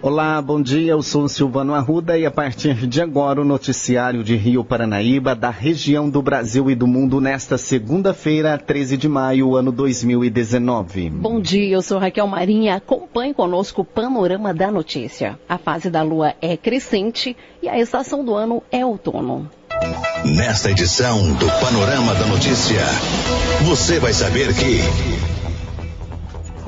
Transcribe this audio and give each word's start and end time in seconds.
Olá, 0.00 0.40
bom 0.40 0.62
dia. 0.62 0.92
Eu 0.92 1.02
sou 1.02 1.28
Silvano 1.28 1.74
Arruda 1.74 2.16
e 2.16 2.24
a 2.24 2.30
partir 2.30 2.86
de 2.86 3.02
agora 3.02 3.40
o 3.40 3.44
noticiário 3.44 4.22
de 4.22 4.36
Rio 4.36 4.62
Paranaíba, 4.62 5.34
da 5.34 5.50
região 5.50 6.08
do 6.08 6.22
Brasil 6.22 6.70
e 6.70 6.76
do 6.76 6.86
mundo, 6.86 7.20
nesta 7.20 7.58
segunda-feira, 7.58 8.56
13 8.56 8.96
de 8.96 9.08
maio, 9.08 9.56
ano 9.56 9.72
2019. 9.72 11.10
Bom 11.10 11.40
dia, 11.40 11.74
eu 11.74 11.82
sou 11.82 11.98
Raquel 11.98 12.28
Marinha. 12.28 12.76
Acompanhe 12.76 13.34
conosco 13.34 13.82
o 13.82 13.84
panorama 13.84 14.54
da 14.54 14.70
notícia. 14.70 15.36
A 15.48 15.58
fase 15.58 15.90
da 15.90 16.02
lua 16.02 16.32
é 16.40 16.56
crescente 16.56 17.36
e 17.60 17.68
a 17.68 17.76
estação 17.76 18.24
do 18.24 18.34
ano 18.34 18.62
é 18.70 18.86
outono. 18.86 19.50
Nesta 20.24 20.70
edição 20.70 21.32
do 21.34 21.46
Panorama 21.60 22.14
da 22.14 22.26
Notícia, 22.26 22.80
você 23.64 23.98
vai 23.98 24.12
saber 24.12 24.54
que. 24.54 25.27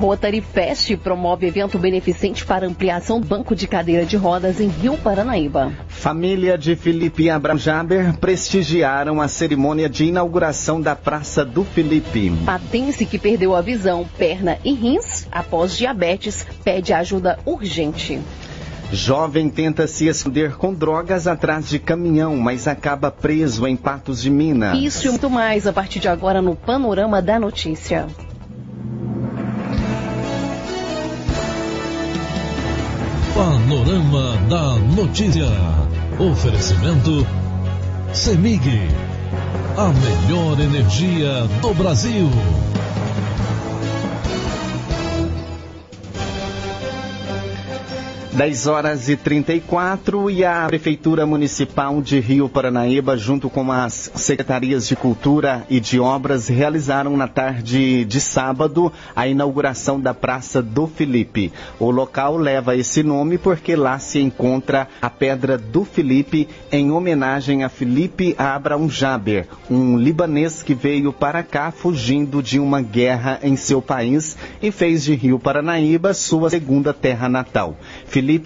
Rotary 0.01 0.41
Fest 0.41 0.97
promove 0.97 1.45
evento 1.45 1.77
beneficente 1.77 2.43
para 2.43 2.65
ampliação 2.65 3.21
do 3.21 3.27
banco 3.27 3.55
de 3.55 3.67
cadeira 3.67 4.03
de 4.03 4.17
rodas 4.17 4.59
em 4.59 4.67
Rio 4.67 4.97
Paranaíba. 4.97 5.71
Família 5.87 6.57
de 6.57 6.75
Felipe 6.75 7.29
Abraham 7.29 7.59
Jaber 7.59 8.17
prestigiaram 8.17 9.21
a 9.21 9.27
cerimônia 9.27 9.87
de 9.87 10.05
inauguração 10.05 10.81
da 10.81 10.95
Praça 10.95 11.45
do 11.45 11.63
Felipe. 11.63 12.31
Patense 12.43 13.05
que 13.05 13.19
perdeu 13.19 13.55
a 13.55 13.61
visão, 13.61 14.07
perna 14.17 14.57
e 14.65 14.73
rins 14.73 15.27
após 15.31 15.77
diabetes 15.77 16.47
pede 16.63 16.93
ajuda 16.93 17.37
urgente. 17.45 18.19
Jovem 18.91 19.49
tenta 19.49 19.85
se 19.85 20.07
esconder 20.07 20.57
com 20.57 20.73
drogas 20.73 21.27
atrás 21.27 21.69
de 21.69 21.77
caminhão, 21.77 22.35
mas 22.35 22.67
acaba 22.67 23.11
preso 23.11 23.67
em 23.67 23.77
Patos 23.77 24.19
de 24.21 24.31
Minas. 24.31 24.77
Isso 24.79 25.05
e 25.05 25.09
muito 25.11 25.29
mais 25.29 25.67
a 25.67 25.71
partir 25.71 25.99
de 25.99 26.09
agora 26.09 26.41
no 26.41 26.55
Panorama 26.55 27.21
da 27.21 27.39
Notícia. 27.39 28.07
Panorama 33.71 34.35
da 34.49 34.75
Notícia. 34.75 35.47
Oferecimento 36.19 37.25
CEMIG. 38.13 38.89
A 39.77 39.93
melhor 39.93 40.59
energia 40.59 41.47
do 41.61 41.73
Brasil. 41.73 42.29
10 48.33 48.67
horas 48.67 49.09
e 49.09 49.17
34 49.17 50.31
e 50.31 50.45
a 50.45 50.65
Prefeitura 50.67 51.25
Municipal 51.25 52.01
de 52.01 52.17
Rio 52.21 52.47
Paranaíba, 52.47 53.17
junto 53.17 53.49
com 53.49 53.69
as 53.69 54.09
secretarias 54.15 54.87
de 54.87 54.95
Cultura 54.95 55.65
e 55.69 55.81
de 55.81 55.99
Obras, 55.99 56.47
realizaram 56.47 57.17
na 57.17 57.27
tarde 57.27 58.05
de 58.05 58.21
sábado 58.21 58.91
a 59.13 59.27
inauguração 59.27 59.99
da 59.99 60.13
Praça 60.13 60.61
do 60.61 60.87
Felipe. 60.87 61.51
O 61.77 61.91
local 61.91 62.37
leva 62.37 62.73
esse 62.73 63.03
nome 63.03 63.37
porque 63.37 63.75
lá 63.75 63.99
se 63.99 64.21
encontra 64.21 64.87
a 65.01 65.09
Pedra 65.09 65.57
do 65.57 65.83
Felipe, 65.83 66.47
em 66.71 66.89
homenagem 66.89 67.65
a 67.65 67.69
Felipe 67.69 68.33
Abraham 68.37 68.87
Jaber, 68.87 69.45
um 69.69 69.97
libanês 69.97 70.63
que 70.63 70.73
veio 70.73 71.11
para 71.11 71.43
cá 71.43 71.69
fugindo 71.69 72.41
de 72.41 72.59
uma 72.59 72.81
guerra 72.81 73.39
em 73.43 73.57
seu 73.57 73.81
país 73.81 74.37
e 74.61 74.71
fez 74.71 75.03
de 75.03 75.15
Rio 75.15 75.37
Paranaíba 75.37 76.13
sua 76.13 76.49
segunda 76.49 76.93
terra 76.93 77.27
natal. 77.27 77.75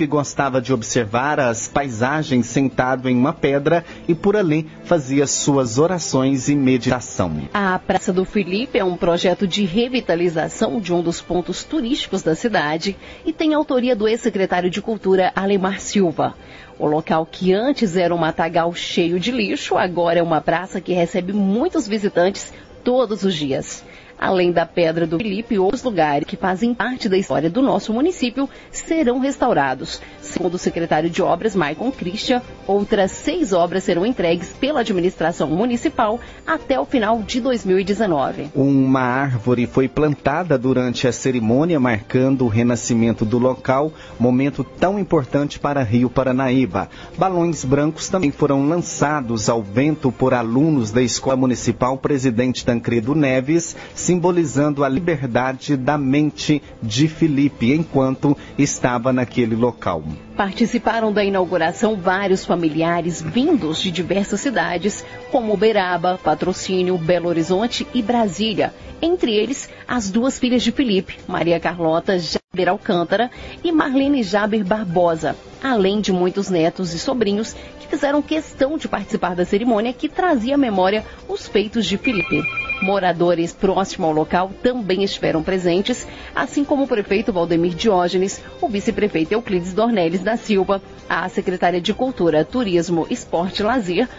Gostava 0.08 0.62
de 0.62 0.73
observar 0.73 1.40
as 1.40 1.68
paisagens 1.68 2.45
sentado 2.45 3.09
em 3.09 3.16
uma 3.16 3.34
pedra 3.34 3.84
e 4.08 4.16
por 4.16 4.36
ali 4.36 4.68
fazia 4.84 5.28
suas 5.28 5.78
orações 5.78 6.47
e 6.50 6.56
meditação. 6.56 7.50
A 7.53 7.78
Praça 7.80 8.14
do 8.14 8.25
Felipe 8.25 8.78
é 8.78 8.84
um 8.84 8.97
projeto 8.97 9.47
de 9.47 9.66
revitalização 9.66 10.80
de 10.80 10.94
um 10.94 11.02
dos 11.02 11.22
pontos 11.22 11.64
turísticos 11.64 12.24
da 12.24 12.35
cidade 12.35 12.96
e 13.25 13.34
tem 13.34 13.53
autoria 13.53 13.96
do 13.96 14.08
ex-secretário 14.08 14.69
de 14.69 14.81
Cultura 14.81 15.31
Alemar 15.35 15.80
Silva. 15.80 16.35
O 16.78 16.88
local 16.88 17.25
que 17.25 17.53
antes 17.53 17.96
era 17.96 18.14
um 18.14 18.18
matagal 18.18 18.74
cheio 18.74 19.19
de 19.19 19.31
lixo, 19.31 19.78
agora 19.78 20.19
é 20.19 20.24
uma 20.24 20.41
praça 20.41 20.81
que 20.81 20.94
recebe 20.94 21.31
muitos 21.31 21.88
visitantes 21.88 22.52
todos 22.84 23.24
os 23.24 23.34
dias. 23.34 23.84
Além 24.18 24.52
da 24.52 24.66
Pedra 24.66 25.06
do 25.06 25.18
Felipe, 25.18 25.59
outros 25.59 25.84
lugares 25.84 26.26
que 26.28 26.38
fazem 26.38 26.74
parte 26.74 27.09
da 27.09 27.18
história 27.18 27.50
do 27.50 27.62
nosso 27.62 27.94
município 27.94 28.50
serão 28.72 29.20
restaurados. 29.20 30.02
Segundo 30.22 30.56
o 30.56 30.58
secretário 30.58 31.09
de 31.09 31.22
Obras, 31.22 31.56
Maicon 31.56 31.92
Christian, 31.92 32.42
outras 32.66 33.12
seis 33.12 33.53
obras 33.53 33.84
serão 33.84 34.06
entregues 34.06 34.50
pela 34.50 34.80
administração 34.80 35.50
municipal 35.50 36.20
até 36.46 36.80
o 36.80 36.86
final 36.86 37.22
de 37.22 37.42
2019. 37.42 38.50
Uma 38.56 39.02
árvore 39.02 39.68
foi 39.68 39.88
plantada 39.88 40.58
durante 40.58 41.08
a 41.08 41.12
cerimônia, 41.12 41.80
marcando 41.80 42.46
o 42.46 42.50
renascimento 42.50 43.26
do 43.26 43.38
local, 43.38 43.92
momento 44.20 44.64
tão 44.64 44.97
importante 44.97 45.59
para 45.59 45.84
Rio 45.84 46.09
Paranaíba. 46.09 46.90
Balões 47.18 47.64
brancos 47.64 48.09
também 48.09 48.32
foram 48.32 48.68
lançados 48.68 49.50
ao 49.50 49.62
vento 49.62 50.12
por 50.12 50.34
alunos 50.34 50.92
da 50.92 51.02
Escola 51.02 51.36
Municipal 51.36 51.97
Presidente 51.97 52.66
Tancredo 52.66 53.14
Neves, 53.14 53.76
simbolizando 54.05 54.83
a 54.83 54.88
liberdade 54.89 55.75
da 55.75 55.97
mente 55.97 56.61
de 56.79 57.07
Felipe 57.07 57.73
enquanto 57.73 58.38
estava 58.55 59.11
naquele 59.11 59.55
local. 59.55 60.03
Participaram 60.35 61.13
da 61.13 61.23
inauguração 61.23 61.96
vários 61.96 62.44
familiares 62.44 63.22
vindos 63.22 63.81
de 63.81 63.90
diversas 63.90 64.41
cidades, 64.41 65.06
como 65.31 65.53
Uberaba, 65.53 66.19
Patrocínio, 66.22 66.97
Belo 66.97 67.29
Horizonte 67.29 67.88
e 67.94 68.01
Brasília. 68.01 68.73
Entre 69.01 69.34
eles, 69.34 69.69
as 69.88 70.12
duas 70.12 70.38
filhas 70.38 70.62
de 70.62 70.73
Felipe, 70.73 71.19
Maria 71.25 71.59
Carlota 71.59 72.19
Jaber 72.19 72.68
Alcântara 72.68 73.31
e 73.63 73.72
Marlene 73.72 74.23
Jaber 74.23 74.66
Barbosa, 74.66 75.38
além 75.63 76.01
de 76.01 76.12
muitos 76.12 76.50
netos 76.50 76.94
e 76.94 77.00
sobrinhos 77.00 77.56
que 77.79 77.88
fizeram 77.88 78.22
questão 78.22 78.78
de 78.78 78.88
participar 78.88 79.35
da 79.35 79.46
cerimônia 79.46 79.94
que 79.94 80.09
trazia 80.09 80.56
à 80.56 80.57
memória 80.57 81.06
os 81.29 81.47
feitos 81.47 81.85
de 81.85 81.97
Felipe. 81.97 82.44
Moradores 82.81 83.53
próximos 83.53 84.09
ao 84.09 84.13
local 84.13 84.52
também 84.62 85.03
estiveram 85.03 85.41
presentes, 85.41 86.06
assim 86.35 86.63
como 86.63 86.84
o 86.84 86.88
prefeito 86.88 87.31
Valdemir 87.31 87.73
Diógenes, 87.73 88.41
o 88.62 88.67
vice-prefeito 88.67 89.34
Euclides 89.34 89.73
Dornelles 89.73 90.22
da 90.25 90.36
Silva, 90.36 90.81
a 91.08 91.30
secretária 91.30 91.80
de 91.80 91.94
Cultura, 91.94 92.44
Turismo, 92.44 93.08
Esporte 93.09 93.59
e 93.62 93.63
Lazer, 93.63 94.09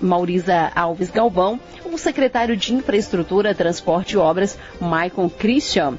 Maurisa 0.00 0.70
Alves 0.74 1.10
Galvão, 1.10 1.58
o 1.84 1.96
secretário 1.96 2.56
de 2.56 2.74
Infraestrutura, 2.74 3.54
Transporte 3.54 4.12
e 4.12 4.16
Obras, 4.18 4.58
Maicon 4.80 5.30
Christian, 5.30 5.96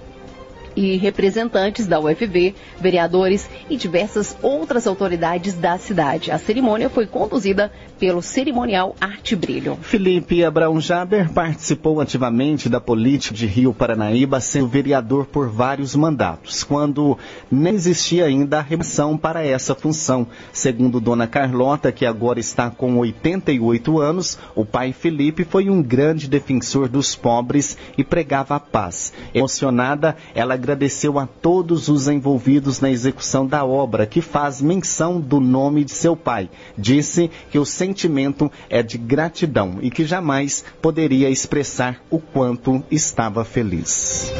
e 0.75 0.97
representantes 0.97 1.87
da 1.87 1.99
UFV, 1.99 2.53
vereadores 2.79 3.49
e 3.69 3.77
diversas 3.77 4.37
outras 4.41 4.87
autoridades 4.87 5.53
da 5.53 5.77
cidade. 5.77 6.31
A 6.31 6.37
cerimônia 6.37 6.89
foi 6.89 7.05
conduzida 7.05 7.71
pelo 7.99 8.21
cerimonial 8.21 8.95
Arte 8.99 9.35
Brilho. 9.35 9.77
Felipe 9.81 10.43
Abraão 10.43 10.79
Jaber 10.81 11.31
participou 11.31 12.01
ativamente 12.01 12.67
da 12.67 12.81
política 12.81 13.35
de 13.35 13.45
Rio 13.45 13.73
Paranaíba, 13.73 14.39
sendo 14.39 14.67
vereador 14.67 15.25
por 15.25 15.49
vários 15.49 15.95
mandatos, 15.95 16.63
quando 16.63 17.17
nem 17.49 17.73
existia 17.73 18.25
ainda 18.25 18.59
a 18.59 18.61
remissão 18.61 19.17
para 19.17 19.45
essa 19.45 19.73
função. 19.73 20.27
Segundo 20.51 20.99
Dona 20.99 21.27
Carlota, 21.27 21.91
que 21.91 22.05
agora 22.05 22.39
está 22.39 22.69
com 22.69 22.97
88 22.97 23.99
anos, 23.99 24.37
o 24.55 24.65
pai 24.65 24.91
Felipe 24.91 25.43
foi 25.43 25.69
um 25.69 25.81
grande 25.81 26.27
defensor 26.27 26.89
dos 26.89 27.15
pobres 27.15 27.77
e 27.97 28.03
pregava 28.03 28.55
a 28.55 28.59
paz. 28.59 29.13
Emocionada, 29.33 30.15
ela 30.33 30.57
agradeceu 30.65 31.19
a 31.19 31.27
todos 31.27 31.89
os 31.89 32.07
envolvidos 32.07 32.81
na 32.81 32.89
execução 32.89 33.45
da 33.45 33.63
obra, 33.63 34.07
que 34.07 34.19
faz 34.19 34.59
menção 34.59 35.21
do 35.21 35.39
nome 35.39 35.83
de 35.83 35.91
seu 35.91 36.15
pai. 36.15 36.49
Disse 36.75 37.29
que 37.51 37.59
o 37.59 37.65
sentimento 37.65 38.51
é 38.67 38.81
de 38.81 38.97
gratidão 38.97 39.77
e 39.79 39.91
que 39.91 40.05
jamais 40.05 40.65
poderia 40.81 41.29
expressar 41.29 42.01
o 42.09 42.17
quanto 42.17 42.83
estava 42.89 43.45
feliz. 43.45 44.31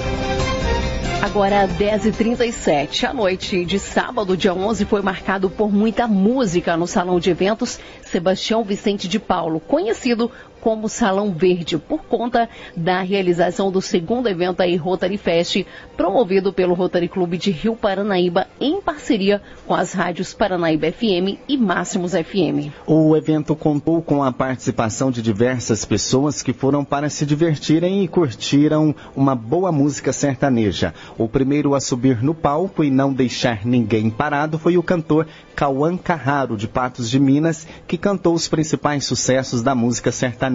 Agora, 1.21 1.67
10h37, 1.67 3.03
a 3.03 3.13
noite 3.13 3.65
de 3.65 3.77
sábado, 3.77 4.37
dia 4.37 4.53
11, 4.53 4.85
foi 4.85 5.01
marcado 5.01 5.49
por 5.49 5.71
muita 5.71 6.07
música 6.07 6.75
no 6.75 6.87
salão 6.87 7.19
de 7.19 7.29
eventos 7.29 7.79
Sebastião 8.03 8.63
Vicente 8.63 9.07
de 9.07 9.19
Paulo, 9.19 9.59
conhecido 9.59 10.31
como 10.65 10.89
Salão 10.89 11.31
Verde, 11.31 11.77
por 11.77 12.05
conta 12.05 12.49
da 12.75 12.99
realização 12.99 13.71
do 13.71 13.79
segundo 13.79 14.27
evento 14.27 14.61
aí 14.61 14.75
Rotary 14.75 15.15
Fest, 15.15 15.63
promovido 15.95 16.51
pelo 16.51 16.73
Rotary 16.73 17.07
Clube 17.07 17.37
de 17.37 17.51
Rio 17.51 17.75
Paranaíba, 17.75 18.47
em 18.59 18.81
parceria 18.81 19.43
com 19.67 19.75
as 19.75 19.93
rádios 19.93 20.33
Paranaíba 20.33 20.91
FM 20.91 21.37
e 21.47 21.55
Máximos 21.55 22.13
FM. 22.13 22.73
O 22.87 23.15
evento 23.15 23.55
contou 23.55 24.01
com 24.01 24.23
a 24.23 24.31
participação 24.31 25.11
de 25.11 25.21
diversas 25.21 25.85
pessoas 25.85 26.41
que 26.41 26.51
foram 26.51 26.83
para 26.83 27.11
se 27.11 27.27
divertirem 27.27 28.03
e 28.03 28.07
curtiram 28.07 28.95
uma 29.15 29.35
boa 29.35 29.71
música 29.71 30.11
sertaneja. 30.11 30.95
O 31.15 31.27
primeiro 31.27 31.75
a 31.75 31.79
subir 31.79 32.23
no 32.23 32.33
palco 32.33 32.83
e 32.83 32.89
não 32.89 33.13
deixar 33.13 33.63
ninguém 33.67 34.09
parado 34.09 34.57
foi 34.57 34.79
o 34.79 34.83
cantor 34.83 35.27
Cauã 35.55 35.95
Carraro, 35.95 36.57
de 36.57 36.67
Patos 36.67 37.07
de 37.07 37.19
Minas, 37.19 37.67
que 37.87 37.99
cantou 37.99 38.33
os 38.33 38.47
principais 38.47 39.05
sucessos 39.05 39.61
da 39.61 39.75
música 39.75 40.11
sertaneja. 40.11 40.54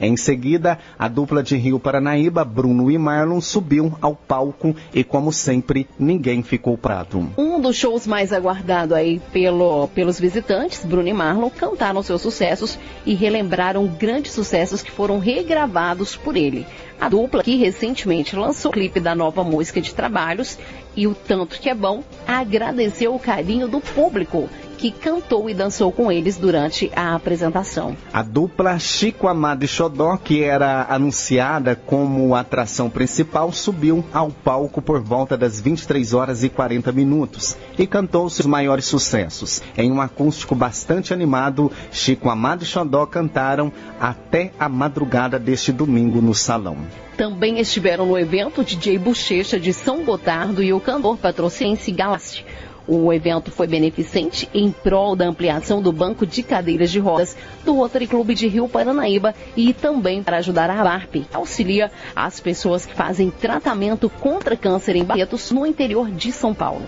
Em 0.00 0.16
seguida, 0.16 0.78
a 0.98 1.08
dupla 1.08 1.42
de 1.42 1.56
Rio 1.56 1.78
Paranaíba, 1.78 2.44
Bruno 2.44 2.90
e 2.90 2.98
Marlon, 2.98 3.40
subiu 3.40 3.96
ao 4.00 4.14
palco 4.14 4.74
e, 4.94 5.02
como 5.02 5.32
sempre, 5.32 5.88
ninguém 5.98 6.42
ficou 6.42 6.76
prato. 6.76 7.28
Um 7.36 7.60
dos 7.60 7.76
shows 7.76 8.06
mais 8.06 8.32
aguardado 8.32 8.94
aí 8.94 9.20
pelo, 9.32 9.88
pelos 9.88 10.18
visitantes, 10.20 10.84
Bruno 10.84 11.08
e 11.08 11.12
Marlon, 11.12 11.50
cantaram 11.50 12.02
seus 12.02 12.22
sucessos 12.22 12.78
e 13.06 13.14
relembraram 13.14 13.86
grandes 13.86 14.32
sucessos 14.32 14.82
que 14.82 14.90
foram 14.90 15.18
regravados 15.18 16.16
por 16.16 16.36
ele. 16.36 16.66
A 17.00 17.08
dupla, 17.08 17.42
que 17.42 17.56
recentemente 17.56 18.36
lançou 18.36 18.70
o 18.70 18.74
clipe 18.74 19.00
da 19.00 19.14
nova 19.14 19.42
música 19.42 19.80
de 19.80 19.92
trabalhos, 19.92 20.56
e 20.94 21.06
o 21.06 21.14
tanto 21.14 21.58
que 21.58 21.68
é 21.68 21.74
bom, 21.74 22.04
agradeceu 22.26 23.14
o 23.14 23.18
carinho 23.18 23.66
do 23.66 23.80
público 23.80 24.48
que 24.82 24.90
cantou 24.90 25.48
e 25.48 25.54
dançou 25.54 25.92
com 25.92 26.10
eles 26.10 26.36
durante 26.36 26.90
a 26.96 27.14
apresentação. 27.14 27.96
A 28.12 28.20
dupla 28.20 28.80
Chico 28.80 29.28
Amado 29.28 29.64
e 29.64 29.68
Xodó, 29.68 30.16
que 30.16 30.42
era 30.42 30.84
anunciada 30.90 31.76
como 31.76 32.34
atração 32.34 32.90
principal, 32.90 33.52
subiu 33.52 34.04
ao 34.12 34.32
palco 34.32 34.82
por 34.82 35.00
volta 35.00 35.36
das 35.36 35.60
23 35.60 36.12
horas 36.14 36.42
e 36.42 36.48
40 36.48 36.90
minutos 36.90 37.56
e 37.78 37.86
cantou 37.86 38.28
seus 38.28 38.44
maiores 38.44 38.84
sucessos. 38.84 39.62
Em 39.78 39.92
um 39.92 40.00
acústico 40.00 40.56
bastante 40.56 41.14
animado, 41.14 41.70
Chico 41.92 42.28
Amado 42.28 42.64
e 42.64 42.66
Xodó 42.66 43.06
cantaram 43.06 43.72
até 44.00 44.50
a 44.58 44.68
madrugada 44.68 45.38
deste 45.38 45.70
domingo 45.70 46.20
no 46.20 46.34
salão. 46.34 46.78
Também 47.16 47.60
estiveram 47.60 48.06
no 48.06 48.18
evento 48.18 48.64
DJ 48.64 48.98
Bochecha 48.98 49.60
de 49.60 49.72
São 49.72 50.02
Gotardo 50.02 50.60
e 50.60 50.72
o 50.72 50.80
cantor 50.80 51.18
patrocinense 51.18 51.92
Galassi. 51.92 52.44
O 52.94 53.10
evento 53.10 53.50
foi 53.50 53.66
beneficente 53.66 54.46
em 54.52 54.70
prol 54.70 55.16
da 55.16 55.24
ampliação 55.24 55.80
do 55.80 55.90
banco 55.90 56.26
de 56.26 56.42
cadeiras 56.42 56.90
de 56.90 56.98
rodas 56.98 57.34
do 57.64 57.72
Rotary 57.72 58.06
Clube 58.06 58.34
de 58.34 58.46
Rio 58.46 58.68
Paranaíba 58.68 59.34
e 59.56 59.72
também 59.72 60.22
para 60.22 60.36
ajudar 60.36 60.68
a 60.68 60.74
que 60.74 61.26
auxilia 61.32 61.90
as 62.14 62.38
pessoas 62.38 62.84
que 62.84 62.92
fazem 62.92 63.30
tratamento 63.30 64.10
contra 64.10 64.58
câncer 64.58 64.94
em 64.94 65.04
Barretos, 65.04 65.50
no 65.50 65.64
interior 65.64 66.10
de 66.10 66.30
São 66.32 66.52
Paulo. 66.52 66.84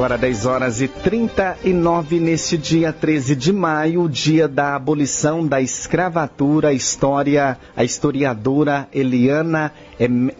Agora 0.00 0.16
10 0.16 0.46
horas 0.46 0.80
e 0.80 0.88
39 0.88 2.20
neste 2.20 2.56
dia 2.56 2.90
13 2.90 3.36
de 3.36 3.52
maio, 3.52 4.08
dia 4.08 4.48
da 4.48 4.74
abolição 4.74 5.46
da 5.46 5.60
escravatura, 5.60 6.68
a 6.68 6.72
história, 6.72 7.58
a 7.76 7.84
historiadora 7.84 8.88
Eliana 8.94 9.72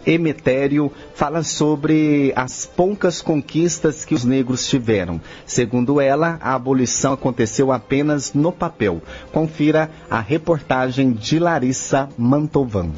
Emetério 0.03 0.91
fala 1.13 1.43
sobre 1.43 2.33
as 2.35 2.65
poucas 2.65 3.21
conquistas 3.21 4.03
que 4.03 4.15
os 4.15 4.23
negros 4.23 4.67
tiveram. 4.67 5.21
Segundo 5.45 6.01
ela, 6.01 6.39
a 6.41 6.55
abolição 6.55 7.13
aconteceu 7.13 7.71
apenas 7.71 8.33
no 8.33 8.51
papel. 8.51 8.99
Confira 9.31 9.91
a 10.09 10.19
reportagem 10.19 11.11
de 11.11 11.37
Larissa 11.37 12.09
Mantovan. 12.17 12.91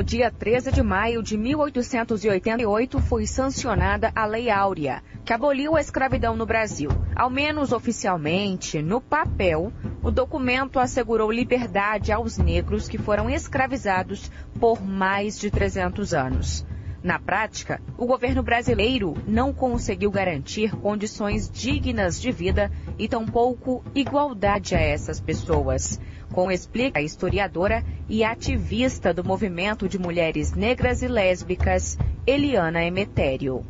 No 0.00 0.04
dia 0.04 0.30
13 0.30 0.72
de 0.72 0.82
maio 0.82 1.22
de 1.22 1.36
1888 1.36 2.98
foi 3.00 3.26
sancionada 3.26 4.10
a 4.14 4.24
Lei 4.24 4.48
Áurea, 4.48 5.02
que 5.26 5.32
aboliu 5.34 5.76
a 5.76 5.80
escravidão 5.82 6.34
no 6.34 6.46
Brasil. 6.46 6.88
Ao 7.14 7.28
menos 7.28 7.70
oficialmente, 7.70 8.80
no 8.80 8.98
papel, 8.98 9.70
o 10.02 10.10
documento 10.10 10.80
assegurou 10.80 11.30
liberdade 11.30 12.12
aos 12.12 12.38
negros 12.38 12.88
que 12.88 12.96
foram 12.96 13.28
escravizados 13.28 14.30
por 14.58 14.82
mais 14.82 15.38
de 15.38 15.50
300 15.50 16.14
anos. 16.14 16.66
Na 17.02 17.18
prática, 17.18 17.78
o 17.98 18.06
governo 18.06 18.42
brasileiro 18.42 19.14
não 19.26 19.52
conseguiu 19.52 20.10
garantir 20.10 20.74
condições 20.76 21.50
dignas 21.50 22.18
de 22.18 22.32
vida 22.32 22.72
e 22.98 23.06
tampouco 23.06 23.84
igualdade 23.94 24.74
a 24.74 24.80
essas 24.80 25.20
pessoas 25.20 26.00
como 26.32 26.50
explica 26.50 26.98
a 26.98 27.02
historiadora 27.02 27.84
e 28.08 28.24
ativista 28.24 29.12
do 29.12 29.24
movimento 29.24 29.88
de 29.88 29.98
mulheres 29.98 30.52
negras 30.52 31.02
e 31.02 31.08
lésbicas, 31.08 31.98
Eliana 32.26 32.84
Emetério 32.84 33.64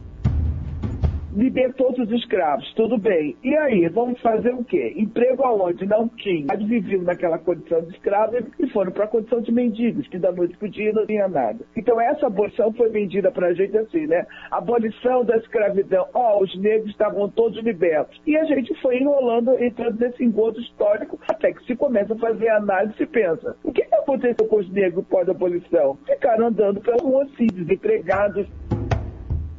libertou 1.34 1.92
os 1.92 2.10
escravos, 2.10 2.72
tudo 2.74 2.98
bem. 2.98 3.36
E 3.42 3.56
aí, 3.56 3.88
vamos 3.88 4.20
fazer 4.20 4.52
o 4.54 4.64
quê? 4.64 4.94
Emprego 4.96 5.44
aonde 5.44 5.86
não 5.86 6.08
tinha. 6.08 6.46
Eles 6.52 6.68
viviam 6.68 7.02
naquela 7.02 7.38
condição 7.38 7.82
de 7.82 7.94
escravo 7.94 8.36
e 8.58 8.66
foram 8.70 8.92
para 8.92 9.04
a 9.04 9.08
condição 9.08 9.40
de 9.40 9.52
mendigos, 9.52 10.06
que 10.08 10.18
da 10.18 10.32
noite 10.32 10.56
pro 10.56 10.68
dia 10.68 10.92
não 10.92 11.06
tinha 11.06 11.28
nada. 11.28 11.64
Então 11.76 12.00
essa 12.00 12.26
abolição 12.26 12.72
foi 12.72 12.88
vendida 12.90 13.30
para 13.30 13.48
a 13.48 13.54
gente 13.54 13.76
assim, 13.76 14.06
né? 14.06 14.26
Abolição 14.50 15.24
da 15.24 15.36
escravidão. 15.36 16.06
Ó, 16.14 16.38
oh, 16.38 16.44
os 16.44 16.58
negros 16.58 16.90
estavam 16.90 17.28
todos 17.28 17.62
libertos. 17.62 18.20
E 18.26 18.36
a 18.36 18.44
gente 18.44 18.74
foi 18.80 18.98
enrolando, 18.98 19.52
entrando 19.62 19.98
nesse 19.98 20.24
engodo 20.24 20.60
histórico, 20.60 21.18
até 21.28 21.52
que 21.52 21.64
se 21.64 21.76
começa 21.76 22.14
a 22.14 22.18
fazer 22.18 22.48
análise 22.48 23.02
e 23.02 23.06
pensa, 23.06 23.56
o 23.62 23.72
que 23.72 23.82
aconteceu 23.82 24.46
com 24.48 24.56
os 24.56 24.70
negros 24.70 25.04
pós-abolição? 25.06 25.98
Ficaram 26.06 26.46
andando 26.46 26.80
pelos 26.80 27.02
rua 27.02 27.24
assim, 27.24 27.46
desempregados, 27.46 28.46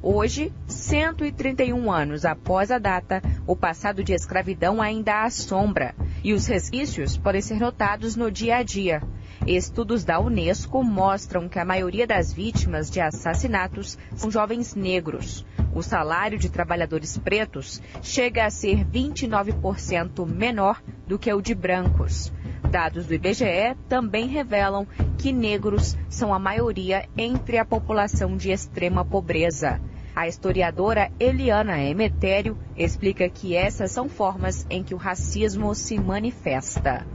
Hoje, 0.03 0.51
131 0.65 1.91
anos 1.91 2.25
após 2.25 2.71
a 2.71 2.79
data, 2.79 3.21
o 3.45 3.55
passado 3.55 4.03
de 4.03 4.13
escravidão 4.13 4.81
ainda 4.81 5.23
assombra 5.23 5.93
e 6.23 6.33
os 6.33 6.47
resquícios 6.47 7.17
podem 7.17 7.39
ser 7.39 7.59
notados 7.59 8.15
no 8.15 8.31
dia 8.31 8.57
a 8.57 8.63
dia. 8.63 9.03
Estudos 9.45 10.03
da 10.03 10.19
Unesco 10.19 10.83
mostram 10.83 11.47
que 11.47 11.59
a 11.59 11.65
maioria 11.65 12.07
das 12.07 12.33
vítimas 12.33 12.89
de 12.89 12.99
assassinatos 12.99 13.95
são 14.15 14.31
jovens 14.31 14.73
negros. 14.73 15.45
O 15.71 15.83
salário 15.83 16.39
de 16.39 16.49
trabalhadores 16.49 17.15
pretos 17.19 17.79
chega 18.01 18.45
a 18.45 18.49
ser 18.49 18.83
29% 18.83 20.25
menor 20.27 20.81
do 21.07 21.19
que 21.19 21.31
o 21.31 21.41
de 21.41 21.53
brancos. 21.53 22.33
Dados 22.71 23.05
do 23.05 23.13
IBGE 23.13 23.75
também 23.87 24.27
revelam 24.27 24.87
que 25.19 25.31
negros 25.31 25.95
são 26.09 26.33
a 26.33 26.39
maioria 26.39 27.07
entre 27.15 27.59
a 27.59 27.65
população 27.65 28.35
de 28.35 28.49
extrema 28.49 29.05
pobreza. 29.05 29.79
A 30.13 30.27
historiadora 30.27 31.09
Eliana 31.17 31.81
Emetério 31.81 32.57
explica 32.75 33.29
que 33.29 33.55
essas 33.55 33.91
são 33.91 34.09
formas 34.09 34.67
em 34.69 34.83
que 34.83 34.93
o 34.93 34.97
racismo 34.97 35.73
se 35.73 35.97
manifesta. 35.97 37.05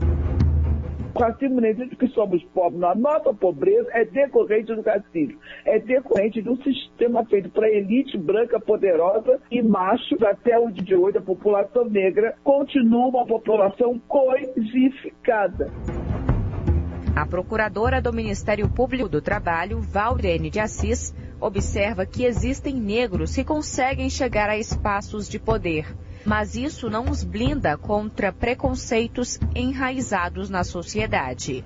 O 1.13 1.19
racismo 1.19 1.61
não 1.61 1.67
existe 1.67 1.95
que 1.95 2.07
somos 2.09 2.43
pobres. 2.53 2.83
A 2.83 2.95
nossa 2.95 3.33
pobreza 3.33 3.87
é 3.91 4.03
decorrente 4.03 4.73
do 4.73 4.81
racismo. 4.81 5.39
É 5.65 5.79
decorrente 5.79 6.41
de 6.41 6.49
um 6.49 6.57
sistema 6.57 7.23
feito 7.25 7.49
para 7.49 7.69
elite 7.69 8.17
branca 8.17 8.59
poderosa 8.59 9.39
e 9.51 9.61
machos 9.61 10.21
até 10.23 10.57
o 10.59 10.71
dia 10.71 10.83
de 10.83 10.95
hoje 10.95 11.17
a 11.17 11.21
população 11.21 11.85
negra 11.85 12.35
continua 12.43 13.07
uma 13.07 13.25
população 13.25 13.99
coisificada. 14.07 15.71
A 17.15 17.25
procuradora 17.25 17.99
do 17.99 18.13
Ministério 18.13 18.69
Público 18.69 19.09
do 19.09 19.19
Trabalho, 19.19 19.81
Valdene 19.81 20.51
de 20.51 20.59
Assis, 20.59 21.15
observa 21.39 22.05
que 22.05 22.23
existem 22.23 22.75
negros 22.75 23.35
que 23.35 23.43
conseguem 23.43 24.09
chegar 24.09 24.49
a 24.49 24.57
espaços 24.57 25.27
de 25.29 25.39
poder, 25.39 25.95
mas 26.25 26.55
isso 26.55 26.89
não 26.89 27.09
os 27.09 27.23
blinda 27.23 27.77
contra 27.77 28.31
preconceitos 28.31 29.39
enraizados 29.55 30.49
na 30.49 30.63
sociedade 30.63 31.63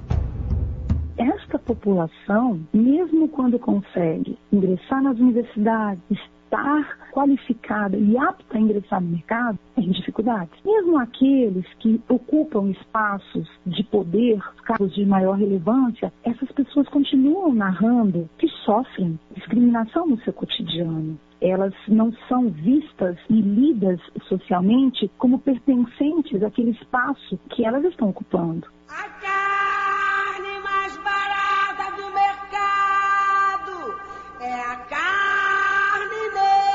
esta 1.22 1.60
população, 1.60 2.62
mesmo 2.74 3.28
quando 3.28 3.60
consegue 3.60 4.38
ingressar 4.52 5.04
nas 5.04 5.20
universidades, 5.20 6.02
estar 6.52 7.12
qualificada 7.12 7.98
e 7.98 8.18
apta 8.18 8.58
a 8.58 8.60
ingressar 8.60 9.02
no 9.02 9.10
mercado, 9.10 9.58
tem 9.76 9.90
dificuldades. 9.90 10.52
Mesmo 10.66 10.98
aqueles 11.00 11.66
que 11.80 12.02
ocupam 12.10 12.70
espaços 12.70 13.50
de 13.66 13.84
poder, 13.84 14.40
cargos 14.64 14.94
de 14.94 15.06
maior 15.06 15.38
relevância, 15.38 16.12
essas 16.24 16.52
pessoas 16.52 16.88
continuam 16.90 17.54
narrando 17.54 18.30
que 18.38 18.48
sofrem 18.66 19.20
discriminação 19.52 20.08
no 20.08 20.18
seu 20.22 20.32
cotidiano. 20.32 21.20
Elas 21.42 21.74
não 21.88 22.14
são 22.30 22.50
vistas 22.50 23.18
e 23.30 23.42
lidas 23.42 24.00
socialmente 24.28 25.12
como 25.18 25.40
pertencentes 25.40 26.42
àquele 26.42 26.72
espaço 26.72 27.38
que 27.50 27.66
elas 27.66 27.84
estão 27.84 28.10
ocupando. 28.10 28.68
A 28.88 29.10
carne 29.20 30.60
mais 30.64 30.98
barata 30.98 31.96
do 31.98 32.04
mercado 32.14 33.96
é 34.40 34.54
a 34.54 34.76
carne 34.78 36.30
negra. 36.34 36.72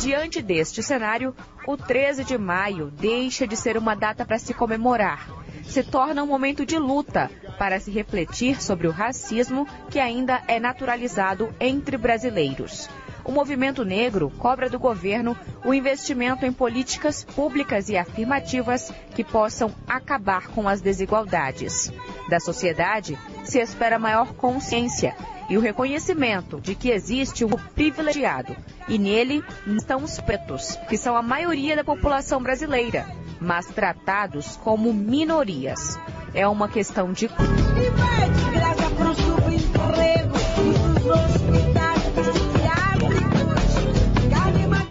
Diante 0.00 0.40
deste 0.40 0.82
cenário, 0.82 1.34
o 1.66 1.76
13 1.76 2.24
de 2.24 2.38
maio 2.38 2.90
deixa 2.90 3.46
de 3.46 3.56
ser 3.56 3.76
uma 3.76 3.94
data 3.94 4.24
para 4.24 4.38
se 4.38 4.54
comemorar 4.54 5.39
se 5.70 5.84
torna 5.84 6.24
um 6.24 6.26
momento 6.26 6.66
de 6.66 6.76
luta 6.76 7.30
para 7.56 7.78
se 7.78 7.92
refletir 7.92 8.60
sobre 8.60 8.88
o 8.88 8.90
racismo 8.90 9.68
que 9.88 10.00
ainda 10.00 10.42
é 10.48 10.58
naturalizado 10.58 11.54
entre 11.60 11.96
brasileiros. 11.96 12.90
O 13.24 13.30
movimento 13.30 13.84
negro 13.84 14.32
cobra 14.36 14.68
do 14.68 14.80
governo 14.80 15.38
o 15.64 15.72
investimento 15.72 16.44
em 16.44 16.52
políticas 16.52 17.22
públicas 17.22 17.88
e 17.88 17.96
afirmativas 17.96 18.92
que 19.14 19.22
possam 19.22 19.72
acabar 19.86 20.48
com 20.48 20.68
as 20.68 20.80
desigualdades. 20.80 21.92
Da 22.28 22.40
sociedade, 22.40 23.16
se 23.44 23.60
espera 23.60 23.96
maior 23.96 24.34
consciência 24.34 25.14
e 25.48 25.56
o 25.56 25.60
reconhecimento 25.60 26.60
de 26.60 26.74
que 26.74 26.90
existe 26.90 27.44
o 27.44 27.50
privilegiado, 27.74 28.56
e 28.88 28.98
nele 28.98 29.44
estão 29.68 30.02
os 30.02 30.18
pretos, 30.18 30.76
que 30.88 30.96
são 30.96 31.16
a 31.16 31.22
maioria 31.22 31.76
da 31.76 31.84
população 31.84 32.42
brasileira, 32.42 33.06
mas 33.40 33.66
tratados 33.66 34.56
como 34.62 34.92
minorias. 34.92 35.98
É 36.34 36.46
uma 36.46 36.68
questão 36.68 37.12
de. 37.12 37.28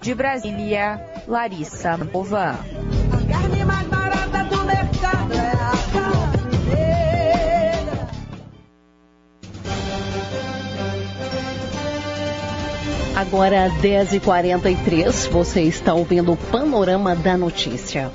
De 0.01 0.15
Brasília, 0.15 0.99
Larissa 1.27 1.97
Movan. 1.97 2.57
Agora 13.15 13.69
10h43, 13.81 15.29
você 15.29 15.61
está 15.63 15.93
ouvindo 15.93 16.31
o 16.31 16.37
Panorama 16.37 17.13
da 17.13 17.37
Notícia. 17.37 18.09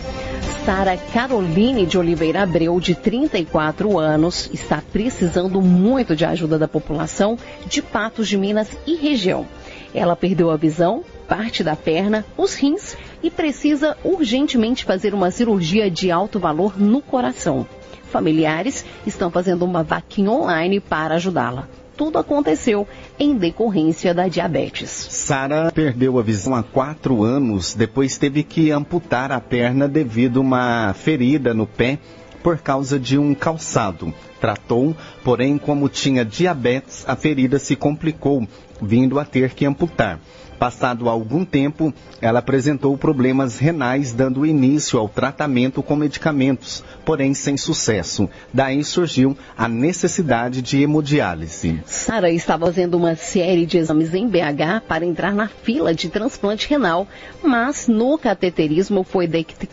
Sara 0.65 0.97
Caroline 0.97 1.87
de 1.87 1.99
Oliveira 1.99 2.43
Abreu, 2.43 2.81
de 2.81 2.95
34 2.95 3.99
anos, 3.99 4.49
está 4.53 4.83
precisando 4.93 5.61
muito 5.61 6.17
de 6.17 6.25
ajuda 6.25 6.59
da 6.59 6.67
população 6.67 7.39
de 7.67 7.83
Patos 7.83 8.29
de 8.29 8.39
Minas 8.39 8.69
e 8.87 8.95
região. 8.95 9.47
Ela 9.95 10.17
perdeu 10.17 10.51
a 10.51 10.57
visão, 10.57 11.05
parte 11.29 11.63
da 11.63 11.77
perna, 11.77 12.25
os 12.37 12.55
rins 12.55 12.97
e 13.23 13.31
precisa 13.31 13.97
urgentemente 14.03 14.85
fazer 14.85 15.15
uma 15.15 15.31
cirurgia 15.31 15.91
de 15.91 16.11
alto 16.11 16.39
valor 16.39 16.81
no 16.81 17.01
coração. 17.01 17.67
Familiares 18.11 18.85
estão 19.07 19.31
fazendo 19.31 19.65
uma 19.65 19.83
vaquinha 19.83 20.31
online 20.31 20.81
para 20.81 21.17
ajudá-la. 21.17 21.69
Tudo 21.97 22.19
aconteceu 22.19 22.87
em 23.19 23.37
decorrência 23.37 24.13
da 24.13 24.27
diabetes. 24.29 24.91
Sara 24.91 25.71
perdeu 25.73 26.19
a 26.19 26.23
visão 26.23 26.55
há 26.55 26.63
quatro 26.63 27.23
anos, 27.23 27.75
depois 27.75 28.19
teve 28.19 28.43
que 28.43 28.71
amputar 28.71 29.31
a 29.31 29.41
perna 29.41 29.87
devido 29.87 30.39
a 30.39 30.43
uma 30.43 30.95
ferida 30.95 31.55
no 31.55 31.67
pé 31.67 31.99
por 32.43 32.59
causa 32.59 32.99
de 32.99 33.17
um 33.17 33.35
calçado. 33.35 34.13
Tratou, 34.41 34.95
porém, 35.25 35.57
como 35.57 35.89
tinha 35.89 36.25
diabetes, 36.25 37.03
a 37.09 37.17
ferida 37.17 37.59
se 37.59 37.75
complicou, 37.75 38.47
vindo 38.83 39.19
a 39.19 39.25
ter 39.25 39.55
que 39.55 39.65
amputar. 39.65 40.21
Passado 40.59 41.09
algum 41.09 41.45
tempo, 41.45 41.93
ela 42.21 42.39
apresentou 42.39 42.97
problemas 42.97 43.59
renais, 43.59 44.13
dando 44.13 44.47
início 44.47 44.99
ao 44.99 45.09
tratamento 45.09 45.83
com 45.83 45.97
medicamentos, 45.97 46.83
porém 47.05 47.35
sem 47.35 47.57
sucesso. 47.57 48.29
Daí 48.53 48.83
surgiu 48.85 49.37
a 49.57 49.69
necessidade 49.69 50.63
de 50.63 50.83
hemodiálise. 50.83 51.81
Sara 51.87 52.31
estava 52.31 52.67
fazendo 52.67 52.97
uma 52.97 53.15
série 53.15 53.67
de 53.67 53.79
exames 53.79 54.15
em 54.15 54.29
BH 54.29 54.83
para 54.89 55.05
entrar 55.05 55.35
na 55.35 55.49
fila 55.49 55.95
de 55.95 56.09
transplante 56.09 56.69
renal, 56.69 57.07
mas 57.43 57.89
no 57.89 58.19
cateterismo 58.19 59.05
foi 59.05 59.29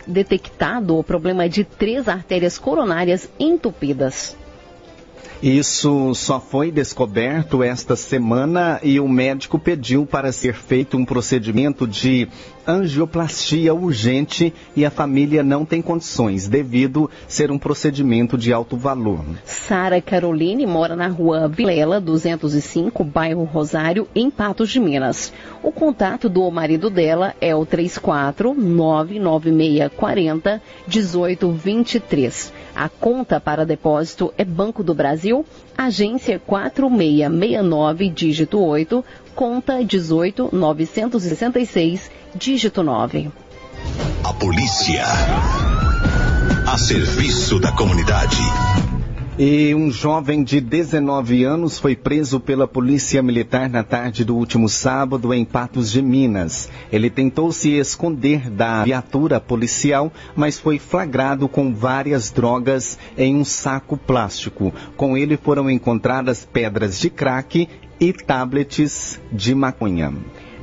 detectado 0.06 0.96
o 0.96 1.04
problema 1.04 1.48
de 1.48 1.64
três 1.64 2.08
artérias 2.08 2.58
coronárias 2.58 3.28
entupidas. 3.38 4.36
Isso 5.42 6.14
só 6.14 6.38
foi 6.38 6.70
descoberto 6.70 7.62
esta 7.62 7.96
semana 7.96 8.78
e 8.82 9.00
o 9.00 9.08
médico 9.08 9.58
pediu 9.58 10.06
para 10.06 10.30
ser 10.30 10.54
feito 10.54 10.96
um 10.96 11.04
procedimento 11.04 11.86
de 11.86 12.28
angioplastia 12.66 13.72
urgente 13.74 14.52
e 14.76 14.84
a 14.84 14.90
família 14.90 15.42
não 15.42 15.64
tem 15.64 15.80
condições, 15.82 16.46
devido 16.48 17.10
ser 17.26 17.50
um 17.50 17.58
procedimento 17.58 18.38
de 18.38 18.52
alto 18.52 18.76
valor. 18.76 19.24
Sara 19.44 20.00
Caroline 20.00 20.64
mora 20.66 20.94
na 20.94 21.08
rua 21.08 21.48
Vilela 21.48 22.00
205, 22.00 23.02
bairro 23.04 23.42
Rosário, 23.44 24.06
em 24.14 24.30
Patos 24.30 24.70
de 24.70 24.78
Minas. 24.80 25.32
O 25.62 25.72
contato 25.72 26.28
do 26.28 26.50
marido 26.50 26.90
dela 26.90 27.34
é 27.40 27.54
o 27.54 27.64
34 27.64 28.52
99640 28.54 30.60
1823. 30.86 32.52
A 32.74 32.88
conta 32.88 33.38
para 33.38 33.66
depósito 33.66 34.32
é 34.38 34.44
Banco 34.44 34.82
do 34.82 34.94
Brasil, 34.94 35.44
agência 35.76 36.38
4669, 36.38 38.08
dígito 38.08 38.58
8, 38.58 39.04
conta 39.34 39.82
18966, 39.82 42.10
dígito 42.34 42.82
9. 42.82 43.30
A 44.24 44.32
polícia. 44.34 45.04
A 46.66 46.78
serviço 46.78 47.58
da 47.58 47.72
comunidade. 47.72 48.36
E 49.38 49.74
um 49.74 49.90
jovem 49.90 50.44
de 50.44 50.60
19 50.60 51.42
anos 51.42 51.78
foi 51.78 51.96
preso 51.96 52.38
pela 52.38 52.68
Polícia 52.68 53.22
Militar 53.22 53.68
na 53.68 53.82
tarde 53.82 54.26
do 54.26 54.36
último 54.36 54.68
sábado 54.68 55.32
em 55.32 55.42
Patos 55.42 55.90
de 55.90 56.02
Minas. 56.02 56.68
Ele 56.92 57.08
tentou 57.08 57.50
se 57.50 57.70
esconder 57.70 58.50
da 58.50 58.84
viatura 58.84 59.40
policial, 59.40 60.12
mas 60.36 60.60
foi 60.60 60.78
flagrado 60.78 61.48
com 61.48 61.74
várias 61.74 62.30
drogas 62.30 62.98
em 63.16 63.34
um 63.34 63.44
saco 63.44 63.96
plástico. 63.96 64.72
Com 64.98 65.16
ele 65.16 65.38
foram 65.38 65.70
encontradas 65.70 66.44
pedras 66.44 67.00
de 67.00 67.08
crack 67.08 67.66
e 68.02 68.12
tablets 68.12 69.20
de 69.30 69.54
maconha. 69.54 70.12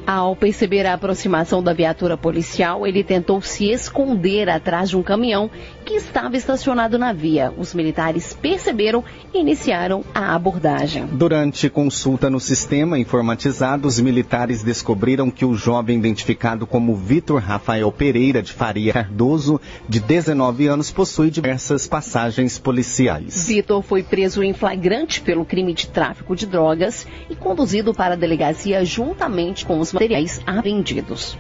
Ao 0.06 0.36
perceber 0.36 0.86
a 0.86 0.94
aproximação 0.94 1.62
da 1.62 1.74
viatura 1.74 2.18
policial, 2.18 2.86
ele 2.86 3.04
tentou 3.04 3.42
se 3.42 3.70
esconder 3.70 4.50
atrás 4.50 4.90
de 4.90 4.98
um 4.98 5.04
caminhão 5.04 5.50
que 5.86 5.94
estava 5.96 6.36
estacionado 6.36 6.98
na 6.98 7.14
via. 7.14 7.54
Os 7.58 7.74
militares 7.74 8.34
perceberam 8.34 9.04
e 9.34 9.40
iniciaram 9.40 10.04
a 10.14 10.34
abordagem. 10.36 11.06
Durante 11.06 11.70
consulta 11.70 12.30
no 12.30 12.40
sistema 12.40 12.98
informatizado, 12.98 13.88
os 13.88 14.00
militares 14.00 14.64
descobriram 14.64 15.32
que 15.32 15.46
o 15.46 15.54
jovem 15.54 15.98
identificado 15.98 16.66
como 16.66 16.96
Vitor 16.96 17.42
Rafael 17.42 17.92
Pereira 17.92 18.42
de 18.42 18.54
Faria 18.54 18.94
Cardoso, 18.94 19.60
de 19.88 20.00
19 20.00 20.68
anos, 20.68 20.92
possui 20.92 21.30
diversas 21.30 21.88
passagens 21.88 22.58
policiais. 22.58 23.48
Vitor 23.48 23.82
foi 23.82 24.04
preso 24.04 24.44
em 24.44 24.54
flagrante 24.54 25.22
pelo 25.22 25.46
crime 25.46 25.74
de 25.74 25.88
tráfico 25.88 26.36
de 26.36 26.46
drogas 26.46 27.08
e 27.30 27.36
conduzido 27.36 27.94
para 27.94 28.14
a 28.14 28.18
delegacia 28.18 28.84
juntamente 28.84 29.66
com 29.66 29.80
os 29.90 29.94
materiais 29.94 30.42
apreendidos. 30.46 31.38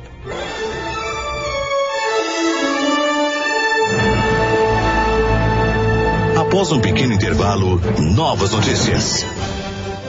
Após 6.35 6.71
um 6.71 6.79
pequeno 6.79 7.13
intervalo, 7.13 7.79
novas 8.15 8.51
notícias. 8.51 9.25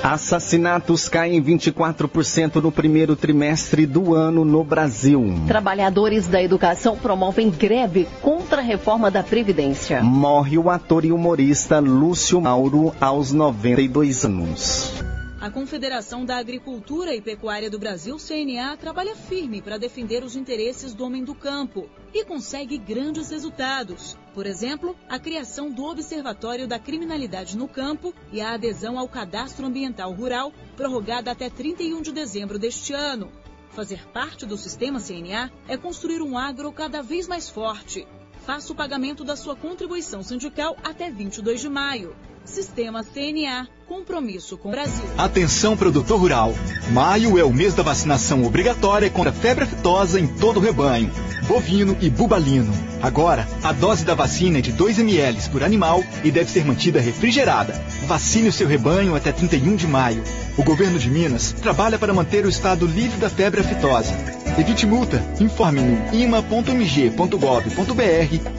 Assassinatos 0.03 1.11
caem 1.11 1.43
24% 1.43 2.57
no 2.63 2.73
primeiro 2.73 3.15
trimestre 3.15 3.85
do 3.85 4.15
ano 4.15 4.47
no 4.47 4.65
Brasil. 4.65 5.23
Trabalhadores 5.47 6.27
da 6.27 6.43
educação 6.43 6.97
promovem 6.97 7.51
greve 7.51 8.09
contra 8.23 8.63
a 8.63 8.65
reforma 8.65 9.11
da 9.11 9.23
Previdência. 9.23 10.03
Morre 10.03 10.57
o 10.57 10.71
ator 10.71 11.05
e 11.05 11.13
humorista 11.13 11.79
Lúcio 11.79 12.41
Mauro 12.41 12.95
aos 12.99 13.33
92 13.33 14.25
anos. 14.25 15.20
A 15.41 15.51
Confederação 15.51 16.23
da 16.23 16.37
Agricultura 16.37 17.15
e 17.15 17.21
Pecuária 17.23 17.71
do 17.71 17.79
Brasil, 17.79 18.19
CNA, 18.19 18.77
trabalha 18.77 19.17
firme 19.17 19.63
para 19.63 19.79
defender 19.79 20.23
os 20.23 20.37
interesses 20.37 20.93
do 20.93 21.03
homem 21.03 21.25
do 21.25 21.35
campo 21.35 21.89
e 22.13 22.23
consegue 22.27 22.77
grandes 22.77 23.31
resultados. 23.31 24.19
Por 24.35 24.45
exemplo, 24.45 24.95
a 25.09 25.19
criação 25.19 25.71
do 25.71 25.83
Observatório 25.85 26.69
da 26.69 26.79
Criminalidade 26.79 27.57
no 27.57 27.67
Campo 27.67 28.13
e 28.31 28.39
a 28.39 28.53
adesão 28.53 28.99
ao 28.99 29.09
Cadastro 29.09 29.65
Ambiental 29.65 30.13
Rural, 30.13 30.53
prorrogada 30.77 31.31
até 31.31 31.49
31 31.49 32.03
de 32.03 32.13
dezembro 32.13 32.59
deste 32.59 32.93
ano. 32.93 33.33
Fazer 33.71 34.07
parte 34.09 34.45
do 34.45 34.59
sistema 34.59 35.01
CNA 35.01 35.51
é 35.67 35.75
construir 35.79 36.21
um 36.21 36.37
agro 36.37 36.71
cada 36.71 37.03
vez 37.03 37.27
mais 37.27 37.49
forte. 37.49 38.07
Faça 38.45 38.75
o 38.75 38.77
pagamento 38.77 39.25
da 39.25 39.37
sua 39.37 39.57
contribuição 39.57 40.23
sindical 40.23 40.77
até 40.85 41.11
22 41.11 41.63
de 41.63 41.69
maio. 41.71 42.15
Sistema 42.45 43.03
CNA. 43.03 43.80
Compromisso 43.91 44.57
com 44.57 44.69
o 44.69 44.71
Brasil. 44.71 45.05
Atenção, 45.19 45.77
produtor 45.77 46.21
rural. 46.21 46.55
Maio 46.93 47.37
é 47.37 47.43
o 47.43 47.53
mês 47.53 47.75
da 47.75 47.83
vacinação 47.83 48.45
obrigatória 48.45 49.11
contra 49.11 49.33
a 49.33 49.35
febre 49.35 49.65
aftosa 49.65 50.21
em 50.21 50.29
todo 50.29 50.59
o 50.59 50.61
rebanho, 50.61 51.11
bovino 51.49 51.97
e 52.01 52.09
bubalino. 52.09 52.73
Agora, 53.03 53.49
a 53.65 53.73
dose 53.73 54.05
da 54.05 54.15
vacina 54.15 54.59
é 54.59 54.61
de 54.61 54.71
2 54.71 55.01
ml 55.01 55.41
por 55.51 55.65
animal 55.65 56.05
e 56.23 56.31
deve 56.31 56.49
ser 56.49 56.65
mantida 56.65 57.01
refrigerada. 57.01 57.73
Vacine 58.07 58.51
o 58.51 58.53
seu 58.53 58.69
rebanho 58.69 59.17
até 59.17 59.33
31 59.33 59.75
de 59.75 59.89
maio. 59.89 60.23
O 60.57 60.63
governo 60.63 60.97
de 60.97 61.11
Minas 61.11 61.51
trabalha 61.51 61.99
para 61.99 62.15
manter 62.15 62.47
o 62.47 62.49
estado 62.49 62.87
livre 62.87 63.19
da 63.19 63.29
febre 63.29 63.61
aftosa. 63.61 64.15
Evite 64.57 64.87
multa. 64.87 65.21
Informe 65.41 65.81
no 65.81 66.15
ima.mg.gov.br 66.15 67.41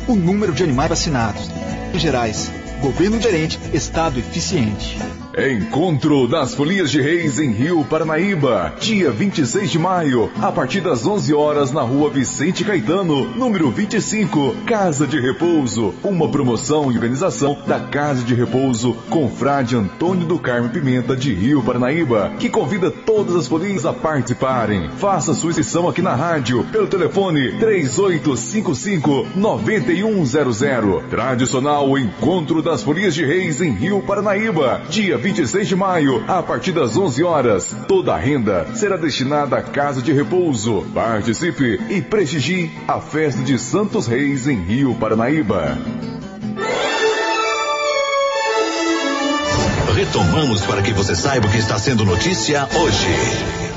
o 0.09 0.13
número 0.13 0.51
de 0.51 0.63
animais 0.63 0.89
vacinados. 0.89 1.49
Gerais, 1.93 2.51
governo 2.81 3.21
gerente, 3.21 3.57
Estado 3.73 4.19
eficiente. 4.19 4.97
Encontro 5.37 6.27
das 6.27 6.53
Folias 6.53 6.91
de 6.91 6.99
Reis 6.99 7.39
em 7.39 7.51
Rio 7.51 7.85
Paranaíba, 7.85 8.73
dia 8.81 9.11
26 9.11 9.71
de 9.71 9.79
maio, 9.79 10.29
a 10.41 10.51
partir 10.51 10.81
das 10.81 11.07
11 11.07 11.33
horas 11.33 11.71
na 11.71 11.81
rua 11.81 12.09
Vicente 12.09 12.65
Caetano, 12.65 13.29
número 13.33 13.71
25, 13.71 14.53
Casa 14.65 15.07
de 15.07 15.21
Repouso. 15.21 15.93
Uma 16.03 16.27
promoção 16.27 16.91
e 16.91 16.95
organização 16.95 17.57
da 17.65 17.79
Casa 17.79 18.25
de 18.25 18.35
Repouso 18.35 18.93
com 19.09 19.29
Frade 19.29 19.73
Antônio 19.73 20.27
do 20.27 20.37
Carmo 20.37 20.67
Pimenta 20.67 21.15
de 21.15 21.33
Rio 21.33 21.63
Paranaíba, 21.63 22.33
que 22.37 22.49
convida 22.49 22.91
todas 22.91 23.33
as 23.33 23.47
folias 23.47 23.85
a 23.85 23.93
participarem. 23.93 24.89
Faça 24.97 25.33
sua 25.33 25.51
inscrição 25.51 25.87
aqui 25.87 26.01
na 26.01 26.13
rádio 26.13 26.65
pelo 26.73 26.87
telefone 26.87 27.53
3855 27.53 29.27
9100. 29.33 31.09
Tradicional 31.09 31.97
Encontro 31.97 32.61
das 32.61 32.83
Folias 32.83 33.15
de 33.15 33.25
Reis 33.25 33.61
em 33.61 33.71
Rio 33.71 34.01
Paranaíba, 34.01 34.81
dia 34.89 35.20
26 35.21 35.67
de 35.67 35.75
maio, 35.75 36.23
a 36.27 36.41
partir 36.41 36.71
das 36.71 36.97
11 36.97 37.23
horas. 37.23 37.75
Toda 37.87 38.13
a 38.13 38.17
renda 38.17 38.65
será 38.73 38.97
destinada 38.97 39.55
à 39.55 39.61
Casa 39.61 40.01
de 40.01 40.11
Repouso. 40.11 40.83
Participe 40.93 41.79
e 41.89 42.01
prestigie 42.01 42.71
a 42.87 42.99
festa 42.99 43.41
de 43.43 43.57
Santos 43.59 44.07
Reis 44.07 44.47
em 44.47 44.59
Rio 44.59 44.95
Paranaíba. 44.95 45.77
Retomamos 49.95 50.61
para 50.61 50.81
que 50.81 50.91
você 50.93 51.15
saiba 51.15 51.47
o 51.47 51.51
que 51.51 51.57
está 51.57 51.77
sendo 51.77 52.03
notícia 52.03 52.67
hoje. 52.75 53.70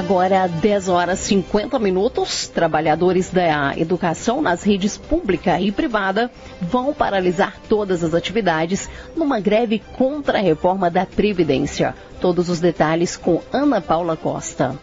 Agora, 0.00 0.46
10 0.46 0.88
horas 0.88 1.18
50 1.18 1.78
minutos, 1.78 2.48
trabalhadores 2.48 3.28
da 3.28 3.76
educação 3.76 4.40
nas 4.40 4.62
redes 4.62 4.96
pública 4.96 5.60
e 5.60 5.70
privada 5.70 6.30
vão 6.58 6.94
paralisar 6.94 7.60
todas 7.68 8.02
as 8.02 8.14
atividades 8.14 8.88
numa 9.14 9.38
greve 9.38 9.82
contra 9.98 10.38
a 10.38 10.40
reforma 10.40 10.90
da 10.90 11.04
Previdência. 11.04 11.94
Todos 12.18 12.48
os 12.48 12.60
detalhes 12.60 13.14
com 13.14 13.42
Ana 13.52 13.78
Paula 13.82 14.16
Costa. 14.16 14.74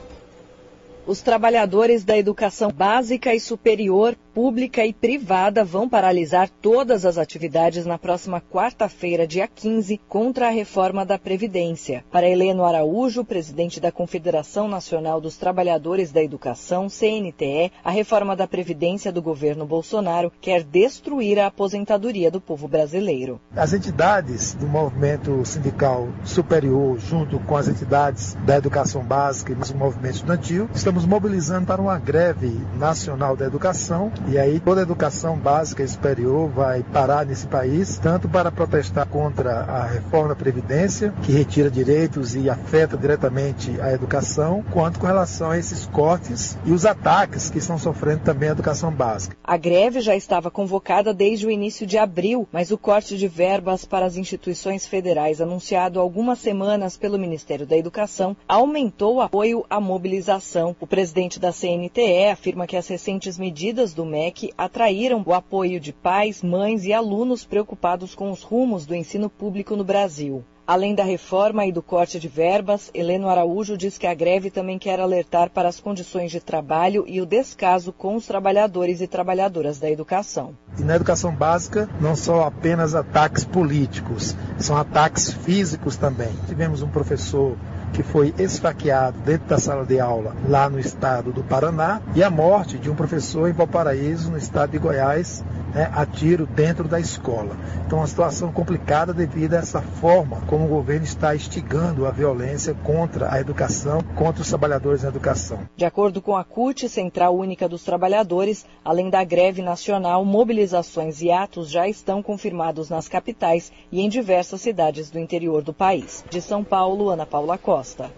Os 1.08 1.20
trabalhadores 1.20 2.04
da 2.04 2.16
educação 2.16 2.72
básica 2.72 3.34
e 3.34 3.40
superior, 3.40 4.16
pública 4.38 4.86
e 4.86 4.94
privada 4.94 5.66
vão 5.66 5.90
paralisar 5.90 6.48
todas 6.62 7.08
as 7.08 7.18
atividades 7.18 7.88
na 7.88 7.98
próxima 7.98 8.40
quarta-feira, 8.40 9.26
dia 9.26 9.48
15, 9.48 10.00
contra 10.08 10.46
a 10.46 10.52
reforma 10.52 11.04
da 11.04 11.18
Previdência. 11.18 12.06
Para 12.12 12.30
Heleno 12.30 12.64
Araújo, 12.64 13.26
presidente 13.26 13.80
da 13.80 13.92
Confederação 13.92 14.68
Nacional 14.68 15.20
dos 15.20 15.38
Trabalhadores 15.38 16.12
da 16.12 16.22
Educação, 16.22 16.88
CNTE, 16.88 17.72
a 17.84 17.90
reforma 17.90 18.36
da 18.36 18.46
Previdência 18.46 19.12
do 19.12 19.24
governo 19.24 19.66
Bolsonaro 19.66 20.32
quer 20.40 20.64
destruir 20.64 21.40
a 21.40 21.48
aposentadoria 21.48 22.30
do 22.30 22.40
povo 22.40 22.68
brasileiro. 22.68 23.42
As 23.56 23.74
entidades 23.74 24.54
do 24.54 24.68
movimento 24.68 25.44
sindical 25.46 26.10
superior, 26.24 27.00
junto 27.00 27.40
com 27.40 27.58
as 27.58 27.68
entidades 27.68 28.36
da 28.46 28.58
educação 28.58 29.04
básica 29.04 29.52
e 29.52 29.56
o 29.56 29.76
movimento 29.76 30.14
estudantil, 30.14 30.70
estamos 30.76 31.08
mobilizando 31.08 31.66
para 31.66 31.82
uma 31.82 31.98
greve 31.98 32.56
nacional 32.76 33.36
da 33.36 33.48
educação 33.48 34.12
e 34.30 34.38
aí 34.38 34.60
toda 34.60 34.82
a 34.82 34.84
educação 34.84 35.38
básica 35.38 35.84
e 35.84 35.88
superior 35.88 36.50
vai 36.50 36.84
parar 36.84 37.26
nesse 37.26 37.48
país, 37.48 37.98
tanto 37.98 38.28
para 38.28 38.52
protestar 38.52 39.08
contra 39.08 39.62
a 39.62 39.86
reforma 39.86 40.30
da 40.30 40.36
Previdência, 40.36 41.14
que 41.24 41.32
retira 41.32 41.72
direitos 41.72 42.36
e 42.36 42.50
afeta 42.50 42.98
diretamente 42.98 43.80
a 43.80 43.94
educação, 43.94 44.64
quanto 44.72 45.00
com 45.00 45.08
relação 45.08 45.52
a 45.52 45.58
esses 45.58 45.86
cortes 45.88 46.58
e 46.66 46.72
os 46.72 46.86
ataques 46.86 47.50
que 47.50 47.58
estão 47.58 47.78
sofrendo 47.78 48.24
também 48.24 48.50
a 48.50 48.52
educação 48.52 48.92
básica. 48.92 49.36
A 49.44 49.56
greve 49.56 50.02
já 50.02 50.16
estava 50.16 50.52
convocada 50.52 51.14
desde 51.14 51.48
o 51.48 51.52
início 51.52 51.88
de 51.88 51.98
abril, 51.98 52.48
mas 52.52 52.70
o 52.70 52.78
corte 52.78 53.18
de 53.18 53.28
verbas 53.28 53.86
para 53.86 54.06
as 54.06 54.18
instituições 54.18 54.86
federais 54.86 55.40
anunciado 55.40 56.00
algumas 56.00 56.40
semanas 56.40 56.98
pelo 56.98 57.18
Ministério 57.18 57.66
da 57.66 57.78
Educação 57.78 58.36
aumentou 58.48 59.16
o 59.16 59.22
apoio 59.22 59.66
à 59.70 59.80
mobilização. 59.80 60.76
O 60.80 60.88
presidente 60.88 61.40
da 61.40 61.54
CNTE 61.54 62.30
afirma 62.32 62.68
que 62.68 62.76
as 62.76 62.88
recentes 62.88 63.38
medidas 63.38 63.94
do 63.94 64.06
MEC 64.18 64.52
atraíram 64.58 65.22
o 65.24 65.32
apoio 65.32 65.80
de 65.80 65.94
pais, 65.94 66.42
mães 66.42 66.84
e 66.86 66.92
alunos 66.92 67.46
preocupados 67.46 68.16
com 68.16 68.32
os 68.32 68.42
rumos 68.42 68.84
do 68.84 68.96
ensino 68.96 69.30
público 69.30 69.76
no 69.76 69.84
Brasil. 69.84 70.44
Além 70.66 70.96
da 70.96 71.04
reforma 71.04 71.66
e 71.66 71.72
do 71.72 71.84
corte 71.84 72.20
de 72.20 72.28
verbas, 72.28 72.90
Heleno 72.94 73.30
Araújo 73.30 73.78
diz 73.78 73.98
que 73.98 74.08
a 74.08 74.14
greve 74.14 74.50
também 74.50 74.78
quer 74.78 75.00
alertar 75.00 75.50
para 75.52 75.70
as 75.70 75.80
condições 75.80 76.32
de 76.32 76.42
trabalho 76.42 77.06
e 77.08 77.22
o 77.22 77.26
descaso 77.26 77.94
com 77.94 78.16
os 78.16 78.26
trabalhadores 78.26 79.00
e 79.00 79.08
trabalhadoras 79.08 79.80
da 79.80 79.90
educação. 79.90 80.58
E 80.78 80.84
na 80.84 80.96
educação 80.96 81.34
básica, 81.34 81.88
não 82.02 82.16
são 82.16 82.44
apenas 82.44 82.96
ataques 82.96 83.46
políticos, 83.46 84.36
são 84.58 84.76
ataques 84.76 85.32
físicos 85.32 85.96
também. 85.96 86.32
Tivemos 86.48 86.82
um 86.82 86.90
professor 86.90 87.56
que 87.94 88.04
foi 88.04 88.34
esfaqueado 88.38 89.18
dentro 89.20 89.48
da 89.48 89.58
sala 89.58 89.86
de 89.86 90.00
aula 90.00 90.36
lá 90.48 90.70
no 90.70 90.80
estado 90.80 91.32
do 91.32 91.44
Paraná 91.44 92.02
e 92.16 92.24
a 92.24 92.30
morte 92.30 92.78
de 92.78 92.90
um 92.90 92.96
professor 92.96 93.50
em 93.50 93.54
Valparaíso, 93.54 94.32
no 94.32 94.38
estado 94.38 94.72
de 94.72 94.78
Goiás, 94.78 95.44
né, 95.74 95.90
a 95.94 96.06
tiro 96.06 96.46
dentro 96.46 96.88
da 96.88 97.00
escola. 97.00 97.56
Então, 97.86 98.00
uma 98.00 98.08
situação 98.08 98.52
complicada 98.52 99.14
devido 99.14 99.54
a 99.54 99.58
essa 99.58 99.82
forma 99.82 100.42
como 100.48 100.66
o 100.66 100.70
governo 100.70 101.06
está 101.06 101.36
instigando 101.36 102.06
a 102.06 102.12
violência 102.12 102.74
contra 102.74 103.34
a 103.34 103.40
educação, 103.40 104.02
contra 104.16 104.42
os 104.42 104.50
trabalhadores 104.50 105.04
na 105.04 105.10
educação. 105.10 105.60
De 105.76 105.86
acordo 105.86 106.22
com 106.22 106.36
a 106.36 106.44
CUT, 106.44 106.90
Central 106.90 107.36
Única 107.36 107.68
dos 107.68 107.84
Trabalhadores, 107.84 108.66
além 108.84 109.10
da 109.10 109.24
greve 109.24 109.62
nacional, 109.62 110.24
mobilizações 110.26 111.22
e 111.22 111.32
atos 111.32 111.70
já 111.70 111.88
estão 111.88 112.22
confirmados 112.22 112.90
nas 112.90 113.08
capitais 113.08 113.72
e 113.92 114.02
em 114.02 114.10
diversas 114.10 114.62
cidades 114.62 115.10
do 115.10 115.20
interior 115.20 115.62
do 115.62 115.74
país. 115.74 116.24
De 116.30 116.42
São 116.42 116.64
Paulo, 116.64 117.10
Ana 117.10 117.26
Paula 117.26 117.58
Costa. 117.58 118.12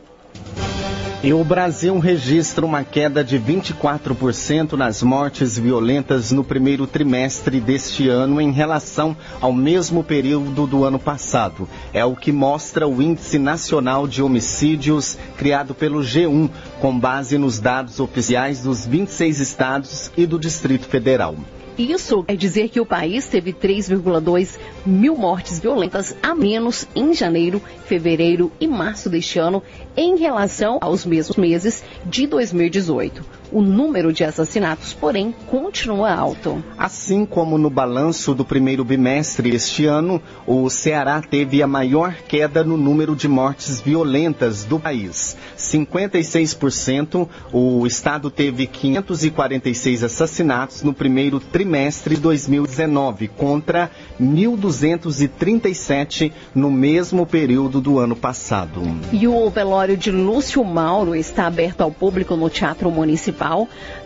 E 1.21 1.33
o 1.33 1.43
Brasil 1.43 1.99
registra 1.99 2.65
uma 2.65 2.81
queda 2.81 3.21
de 3.21 3.37
24% 3.37 4.71
nas 4.77 5.03
mortes 5.03 5.59
violentas 5.59 6.31
no 6.31 6.45
primeiro 6.45 6.87
trimestre 6.87 7.59
deste 7.59 8.07
ano 8.07 8.39
em 8.39 8.53
relação 8.53 9.17
ao 9.41 9.51
mesmo 9.51 10.01
período 10.01 10.65
do 10.65 10.85
ano 10.85 10.97
passado. 10.97 11.67
É 11.93 12.05
o 12.05 12.15
que 12.15 12.31
mostra 12.31 12.87
o 12.87 13.01
Índice 13.01 13.37
Nacional 13.37 14.07
de 14.07 14.23
Homicídios 14.23 15.17
criado 15.35 15.75
pelo 15.75 15.99
G1, 15.99 16.49
com 16.79 16.97
base 16.97 17.37
nos 17.37 17.59
dados 17.59 17.99
oficiais 17.99 18.63
dos 18.63 18.87
26 18.87 19.41
estados 19.41 20.11
e 20.15 20.25
do 20.25 20.39
Distrito 20.39 20.87
Federal. 20.87 21.35
Isso 21.79 22.21
quer 22.25 22.35
dizer 22.35 22.67
que 22.67 22.81
o 22.81 22.85
país 22.85 23.25
teve 23.27 23.53
3,2 23.53 24.59
mil 24.85 25.15
mortes 25.15 25.61
violentas 25.61 26.13
a 26.21 26.35
menos 26.35 26.85
em 26.93 27.13
janeiro, 27.13 27.61
fevereiro 27.85 28.51
e 28.59 28.67
março 28.67 29.09
deste 29.09 29.39
ano 29.39 29.63
em 29.95 30.17
relação 30.17 30.77
aos 30.81 31.05
mesmos 31.05 31.37
meses 31.37 31.81
de 32.05 32.27
2018. 32.27 33.38
O 33.51 33.63
número 33.63 34.13
de 34.13 34.23
assassinatos, 34.23 34.93
porém, 34.93 35.33
continua 35.47 36.13
alto. 36.13 36.63
Assim 36.77 37.25
como 37.25 37.57
no 37.57 37.67
balanço 37.67 38.35
do 38.35 38.45
primeiro 38.45 38.85
bimestre 38.85 39.49
deste 39.49 39.87
ano, 39.87 40.21
o 40.45 40.69
Ceará 40.69 41.19
teve 41.19 41.63
a 41.63 41.67
maior 41.67 42.13
queda 42.27 42.63
no 42.63 42.77
número 42.77 43.15
de 43.15 43.27
mortes 43.27 43.81
violentas 43.81 44.63
do 44.63 44.79
país. 44.79 45.35
56%, 45.57 47.27
o 47.51 47.87
estado 47.87 48.29
teve 48.29 48.67
546 48.67 50.03
assassinatos 50.03 50.83
no 50.83 50.93
primeiro 50.93 51.39
trimestre 51.39 52.13
de 52.15 52.21
2019, 52.21 53.29
contra 53.29 53.89
1.237 54.21 56.31
no 56.53 56.69
mesmo 56.69 57.25
período 57.25 57.81
do 57.81 57.97
ano 57.97 58.15
passado. 58.15 58.83
E 59.11 59.27
o 59.27 59.49
velório 59.49 59.97
de 59.97 60.11
Lúcio 60.11 60.63
Mauro 60.63 61.15
está 61.15 61.47
aberto 61.47 61.81
ao 61.81 61.89
público 61.89 62.35
no 62.35 62.47
Teatro 62.47 62.91
Municipal 62.91 63.38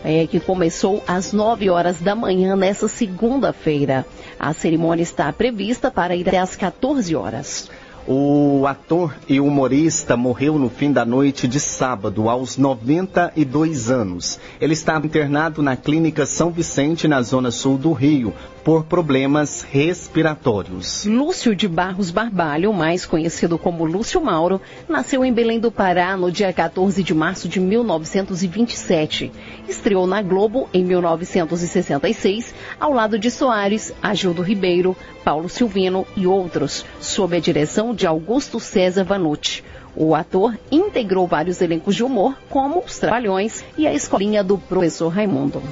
é, 0.04 0.26
que 0.26 0.38
começou 0.40 1.02
às 1.06 1.32
9 1.32 1.68
horas 1.70 2.00
da 2.00 2.14
manhã 2.14 2.56
nessa 2.56 2.88
segunda-feira. 2.88 4.06
A 4.38 4.52
cerimônia 4.52 5.02
está 5.02 5.32
prevista 5.32 5.90
para 5.90 6.14
ir 6.14 6.28
até 6.28 6.38
às 6.38 6.56
14 6.56 7.14
horas. 7.16 7.70
O 8.06 8.66
ator 8.66 9.16
e 9.26 9.40
humorista 9.40 10.14
morreu 10.14 10.58
no 10.58 10.68
fim 10.68 10.92
da 10.92 11.06
noite 11.06 11.48
de 11.48 11.58
sábado, 11.58 12.28
aos 12.28 12.58
92 12.58 13.90
anos. 13.90 14.38
Ele 14.60 14.74
estava 14.74 15.06
internado 15.06 15.62
na 15.62 15.74
Clínica 15.74 16.26
São 16.26 16.50
Vicente, 16.50 17.08
na 17.08 17.22
zona 17.22 17.50
sul 17.50 17.78
do 17.78 17.92
Rio, 17.92 18.34
por 18.64 18.84
problemas 18.84 19.62
respiratórios. 19.62 21.04
Lúcio 21.04 21.54
de 21.54 21.68
Barros 21.68 22.10
Barbalho, 22.10 22.72
mais 22.72 23.04
conhecido 23.04 23.58
como 23.58 23.84
Lúcio 23.84 24.20
Mauro, 24.22 24.60
nasceu 24.88 25.22
em 25.22 25.32
Belém 25.32 25.60
do 25.60 25.70
Pará 25.70 26.16
no 26.16 26.32
dia 26.32 26.50
14 26.50 27.02
de 27.02 27.12
março 27.12 27.46
de 27.46 27.60
1927. 27.60 29.30
Estreou 29.68 30.06
na 30.06 30.22
Globo 30.22 30.66
em 30.72 30.82
1966, 30.82 32.54
ao 32.80 32.92
lado 32.92 33.18
de 33.18 33.30
Soares, 33.30 33.92
Agildo 34.02 34.40
Ribeiro, 34.40 34.96
Paulo 35.22 35.48
Silvino 35.50 36.06
e 36.16 36.26
outros, 36.26 36.86
sob 37.00 37.36
a 37.36 37.40
direção 37.40 37.94
de 37.94 38.06
Augusto 38.06 38.58
César 38.58 39.04
Vanucci. 39.04 39.62
O 39.94 40.14
ator 40.14 40.58
integrou 40.72 41.26
vários 41.26 41.60
elencos 41.60 41.94
de 41.94 42.02
humor, 42.02 42.34
como 42.48 42.80
Os 42.80 42.98
Trabalhões 42.98 43.64
e 43.76 43.86
a 43.86 43.92
Escolinha 43.92 44.42
do 44.42 44.58
Professor 44.58 45.08
Raimundo. 45.08 45.62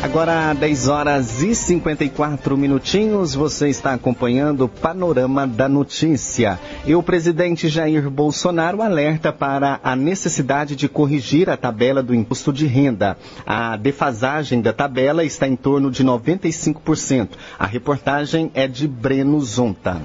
Agora, 0.00 0.54
10 0.54 0.88
horas 0.88 1.42
e 1.42 1.52
54 1.56 2.56
minutinhos, 2.56 3.34
você 3.34 3.68
está 3.68 3.92
acompanhando 3.92 4.64
o 4.64 4.68
Panorama 4.68 5.44
da 5.44 5.68
Notícia. 5.68 6.58
E 6.86 6.94
o 6.94 7.02
presidente 7.02 7.68
Jair 7.68 8.08
Bolsonaro 8.08 8.80
alerta 8.80 9.32
para 9.32 9.80
a 9.82 9.96
necessidade 9.96 10.76
de 10.76 10.88
corrigir 10.88 11.50
a 11.50 11.56
tabela 11.56 12.00
do 12.00 12.14
imposto 12.14 12.52
de 12.52 12.64
renda. 12.64 13.18
A 13.44 13.76
defasagem 13.76 14.60
da 14.60 14.72
tabela 14.72 15.24
está 15.24 15.48
em 15.48 15.56
torno 15.56 15.90
de 15.90 16.04
95%. 16.04 17.30
A 17.58 17.66
reportagem 17.66 18.52
é 18.54 18.68
de 18.68 18.86
Breno 18.86 19.40
Zonta. 19.40 20.00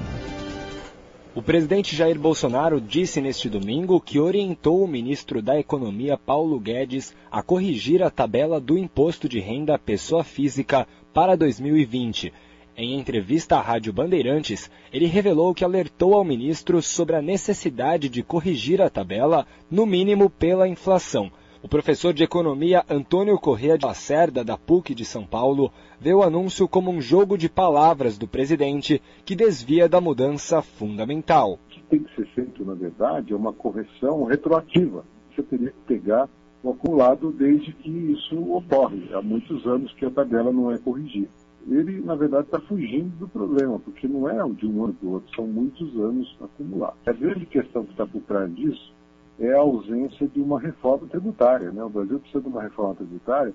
O 1.36 1.42
presidente 1.42 1.96
Jair 1.96 2.20
Bolsonaro 2.20 2.80
disse 2.80 3.20
neste 3.20 3.50
domingo 3.50 4.00
que 4.00 4.20
orientou 4.20 4.84
o 4.84 4.88
ministro 4.88 5.42
da 5.42 5.60
Economia, 5.60 6.16
Paulo 6.16 6.60
Guedes, 6.60 7.16
a 7.32 7.42
corrigir 7.42 8.04
a 8.04 8.12
tabela 8.12 8.60
do 8.60 8.78
imposto 8.78 9.28
de 9.28 9.40
renda 9.40 9.74
à 9.74 9.80
pessoa 9.80 10.24
física 10.24 10.88
para 11.12 11.36
2020. 11.36 12.32
Em 12.78 13.00
entrevista 13.00 13.58
à 13.58 13.62
Rádio 13.62 13.92
Bandeirantes, 13.92 14.70
ele 14.92 15.08
revelou 15.08 15.56
que 15.56 15.66
alertou 15.66 16.14
ao 16.14 16.24
ministro 16.24 16.84
sobre 16.84 17.16
a 17.16 17.22
necessidade 17.22 18.10
de 18.10 18.22
corrigir 18.22 18.80
a 18.80 18.88
tabela, 18.88 19.48
no 19.72 19.88
mínimo 19.88 20.30
pela 20.30 20.68
inflação. 20.68 21.32
O 21.64 21.68
professor 21.70 22.14
de 22.14 22.26
economia 22.26 22.84
Antônio 22.90 23.40
Corrêa 23.40 23.78
de 23.78 23.86
Lacerda, 23.86 24.44
da 24.44 24.58
PUC 24.58 24.94
de 24.94 25.06
São 25.06 25.26
Paulo, 25.26 25.72
vê 25.98 26.14
o 26.14 26.22
anúncio 26.22 26.68
como 26.68 26.92
um 26.92 27.00
jogo 27.00 27.38
de 27.38 27.48
palavras 27.48 28.18
do 28.18 28.28
presidente 28.28 29.02
que 29.24 29.34
desvia 29.34 29.88
da 29.88 30.02
mudança 30.02 30.62
fundamental. 30.62 31.54
O 31.54 31.70
que 31.70 31.82
tem 31.84 32.04
que 32.04 32.14
ser 32.16 32.28
feito, 32.36 32.66
na 32.66 32.74
verdade, 32.74 33.32
é 33.32 33.36
uma 33.36 33.54
correção 33.54 34.26
retroativa. 34.26 35.06
Você 35.34 35.42
teria 35.44 35.70
que 35.70 35.80
pegar 35.88 36.28
o 36.62 36.72
acumulado 36.72 37.32
desde 37.32 37.72
que 37.72 37.90
isso 37.90 38.38
ocorre. 38.52 39.02
Há 39.14 39.22
muitos 39.22 39.66
anos 39.66 39.94
que 39.94 40.06
a 40.06 40.12
tabela 40.12 40.52
não 40.52 40.70
é 40.70 40.78
corrigida. 40.78 41.30
Ele, 41.66 42.02
na 42.02 42.16
verdade, 42.16 42.44
está 42.44 42.60
fugindo 42.60 43.16
do 43.20 43.28
problema, 43.30 43.80
porque 43.80 44.06
não 44.06 44.30
é 44.30 44.36
de 44.50 44.68
um 44.68 44.84
ano 44.84 44.94
para 44.96 45.08
o 45.08 45.12
outro, 45.14 45.34
são 45.34 45.48
muitos 45.48 45.96
anos 45.96 46.38
acumulados. 46.42 47.00
A 47.06 47.14
grande 47.14 47.46
questão 47.46 47.86
que 47.86 47.92
está 47.92 48.06
por 48.06 48.22
trás 48.24 48.54
disso 48.54 48.93
é 49.40 49.54
a 49.54 49.60
ausência 49.60 50.28
de 50.28 50.40
uma 50.40 50.60
reforma 50.60 51.08
tributária. 51.08 51.72
Né? 51.72 51.84
O 51.84 51.90
Brasil 51.90 52.20
precisa 52.20 52.42
de 52.42 52.48
uma 52.48 52.62
reforma 52.62 52.96
tributária 52.96 53.54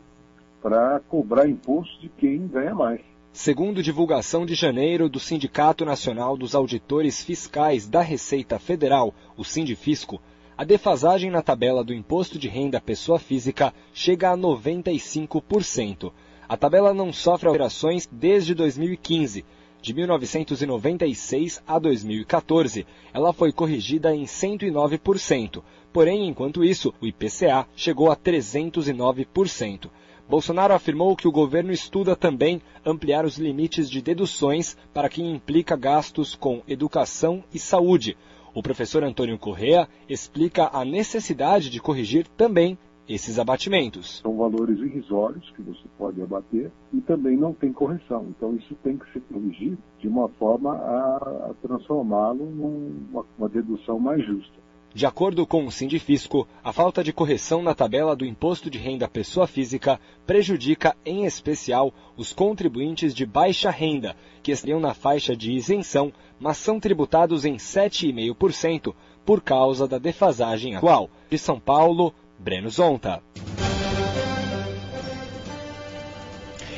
para 0.63 1.01
cobrar 1.09 1.49
imposto 1.49 2.01
de 2.01 2.09
quem 2.09 2.47
ganha 2.47 2.75
mais. 2.75 3.01
Segundo 3.33 3.83
divulgação 3.83 4.45
de 4.45 4.55
janeiro 4.55 5.09
do 5.09 5.21
Sindicato 5.21 5.85
Nacional 5.85 6.37
dos 6.37 6.55
Auditores 6.55 7.23
Fiscais 7.23 7.87
da 7.87 8.01
Receita 8.01 8.59
Federal, 8.59 9.15
o 9.37 9.45
Sindifisco, 9.45 10.21
a 10.57 10.65
defasagem 10.65 11.31
na 11.31 11.41
tabela 11.41 11.85
do 11.85 11.95
imposto 11.95 12.37
de 12.37 12.49
renda 12.49 12.81
pessoa 12.81 13.19
física 13.19 13.73
chega 13.95 14.33
a 14.33 14.37
95%. 14.37 16.11
A 16.49 16.57
tabela 16.57 16.93
não 16.93 17.13
sofre 17.13 17.47
alterações 17.47 18.09
desde 18.11 18.55
2015. 18.55 19.45
De 19.81 19.95
1996 19.95 21.63
a 21.67 21.79
2014, 21.79 22.87
ela 23.13 23.33
foi 23.33 23.53
corrigida 23.53 24.15
em 24.15 24.25
109%. 24.25 25.63
Porém, 25.93 26.29
enquanto 26.29 26.65
isso, 26.65 26.93
o 27.01 27.07
IPCA 27.07 27.67
chegou 27.77 28.11
a 28.11 28.17
309%. 28.17 29.89
Bolsonaro 30.29 30.75
afirmou 30.75 31.17
que 31.17 31.27
o 31.27 31.33
governo 31.33 31.73
estuda 31.73 32.15
também 32.15 32.61
ampliar 32.85 33.25
os 33.25 33.39
limites 33.39 33.89
de 33.89 34.03
deduções 34.03 34.77
para 34.93 35.09
quem 35.09 35.33
implica 35.33 35.75
gastos 35.75 36.35
com 36.35 36.61
educação 36.69 37.43
e 37.55 37.59
saúde. 37.59 38.17
O 38.53 38.63
professor 38.63 39.03
Antônio 39.05 39.39
Correa 39.39 39.89
explica 40.09 40.69
a 40.73 40.85
necessidade 40.85 41.71
de 41.71 41.81
corrigir 41.81 42.27
também 42.37 42.77
esses 43.09 43.39
abatimentos. 43.39 44.21
São 44.23 44.37
valores 44.37 44.79
irrisórios 44.79 45.51
que 45.57 45.63
você 45.63 45.85
pode 45.97 46.21
abater 46.21 46.71
e 46.93 47.01
também 47.01 47.37
não 47.37 47.55
tem 47.55 47.73
correção. 47.73 48.27
Então 48.31 48.55
isso 48.55 48.75
tem 48.83 48.99
que 48.99 49.11
ser 49.13 49.21
corrigido 49.23 49.79
de 49.99 50.09
uma 50.09 50.29
forma 50.31 50.75
a, 50.75 51.55
transformá-lo 51.63 52.45
numa 52.45 53.49
dedução 53.49 53.99
mais 53.99 54.25
justa. 54.25 54.59
De 54.95 55.05
acordo 55.05 55.47
com 55.47 55.67
o 55.67 55.71
Sindifisco, 55.71 56.49
a 56.65 56.73
falta 56.73 57.05
de 57.05 57.13
correção 57.13 57.63
na 57.63 57.75
tabela 57.75 58.17
do 58.17 58.25
imposto 58.25 58.71
de 58.71 58.79
renda 58.79 59.07
pessoa 59.07 59.47
física 59.47 60.01
prejudica, 60.27 60.97
em 61.05 61.25
especial, 61.25 61.93
os 62.17 62.33
contribuintes 62.33 63.15
de 63.15 63.27
baixa 63.27 63.71
renda, 63.71 64.17
que 64.43 64.51
estariam 64.51 64.81
na 64.81 64.95
faixa 64.95 65.37
de 65.37 65.53
isenção, 65.53 66.11
mas 66.41 66.57
são 66.57 66.81
tributados 66.81 67.45
em 67.45 67.57
7,5% 67.57 68.95
por 69.27 69.43
causa 69.43 69.87
da 69.87 69.99
defasagem 69.99 70.75
atual. 70.75 71.11
De 71.31 71.39
São 71.39 71.61
Paulo, 71.61 72.15
Breno 72.39 72.71
Zonta. 72.71 73.21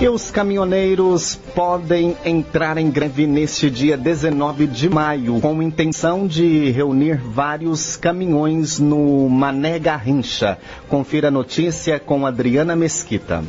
E 0.00 0.08
os 0.08 0.30
caminhoneiros 0.30 1.36
podem 1.54 2.16
entrar 2.24 2.76
em 2.76 2.90
greve 2.90 3.26
neste 3.26 3.70
dia 3.70 3.96
19 3.96 4.66
de 4.66 4.90
maio, 4.90 5.40
com 5.40 5.62
intenção 5.62 6.26
de 6.26 6.70
reunir 6.70 7.16
vários 7.16 7.96
caminhões 7.96 8.78
no 8.78 9.26
Mané 9.28 9.78
Garrincha. 9.78 10.58
Confira 10.88 11.28
a 11.28 11.30
notícia 11.30 11.98
com 11.98 12.26
Adriana 12.26 12.76
Mesquita. 12.76 13.42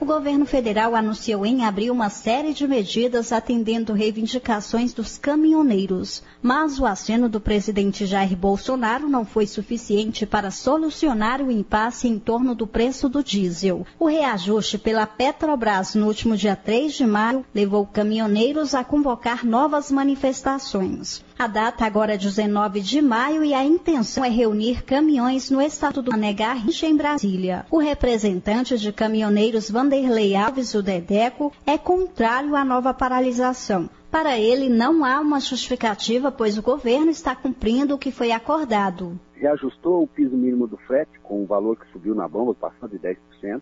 O 0.00 0.04
governo 0.04 0.46
federal 0.46 0.94
anunciou 0.94 1.44
em 1.44 1.64
abril 1.64 1.92
uma 1.92 2.08
série 2.08 2.54
de 2.54 2.68
medidas 2.68 3.32
atendendo 3.32 3.92
reivindicações 3.92 4.92
dos 4.92 5.18
caminhoneiros, 5.18 6.22
mas 6.40 6.78
o 6.78 6.86
aceno 6.86 7.28
do 7.28 7.40
presidente 7.40 8.06
Jair 8.06 8.36
Bolsonaro 8.36 9.08
não 9.08 9.24
foi 9.24 9.44
suficiente 9.44 10.24
para 10.24 10.52
solucionar 10.52 11.42
o 11.42 11.50
impasse 11.50 12.06
em 12.06 12.16
torno 12.16 12.54
do 12.54 12.64
preço 12.64 13.08
do 13.08 13.24
diesel. 13.24 13.84
O 13.98 14.06
reajuste 14.06 14.78
pela 14.78 15.04
Petrobras 15.04 15.96
no 15.96 16.06
último 16.06 16.36
dia 16.36 16.54
3 16.54 16.92
de 16.92 17.04
maio 17.04 17.44
levou 17.52 17.84
caminhoneiros 17.84 18.76
a 18.76 18.84
convocar 18.84 19.44
novas 19.44 19.90
manifestações. 19.90 21.24
A 21.38 21.46
data 21.46 21.86
agora 21.86 22.14
é 22.14 22.18
19 22.18 22.80
de 22.80 23.00
maio 23.00 23.44
e 23.44 23.54
a 23.54 23.64
intenção 23.64 24.24
é 24.24 24.28
reunir 24.28 24.82
caminhões 24.82 25.52
no 25.52 25.62
estado 25.62 26.02
do 26.02 26.10
Garrincha, 26.10 26.84
em 26.84 26.96
Brasília. 26.96 27.64
O 27.70 27.78
representante 27.78 28.76
de 28.76 28.92
caminhoneiros 28.92 29.70
Vanderlei 29.70 30.34
Alves, 30.34 30.74
o 30.74 30.82
Dedeco, 30.82 31.52
é 31.64 31.78
contrário 31.78 32.56
à 32.56 32.64
nova 32.64 32.92
paralisação. 32.92 33.88
Para 34.10 34.36
ele, 34.36 34.68
não 34.68 35.04
há 35.04 35.20
uma 35.20 35.38
justificativa, 35.38 36.32
pois 36.32 36.58
o 36.58 36.62
governo 36.62 37.08
está 37.08 37.36
cumprindo 37.36 37.94
o 37.94 37.98
que 37.98 38.10
foi 38.10 38.32
acordado. 38.32 39.16
Reajustou 39.34 40.02
o 40.02 40.08
piso 40.08 40.36
mínimo 40.36 40.66
do 40.66 40.76
frete, 40.76 41.20
com 41.22 41.44
o 41.44 41.46
valor 41.46 41.78
que 41.78 41.88
subiu 41.92 42.16
na 42.16 42.26
bomba, 42.26 42.52
passando 42.52 42.90
de 42.90 42.98
10% 42.98 43.16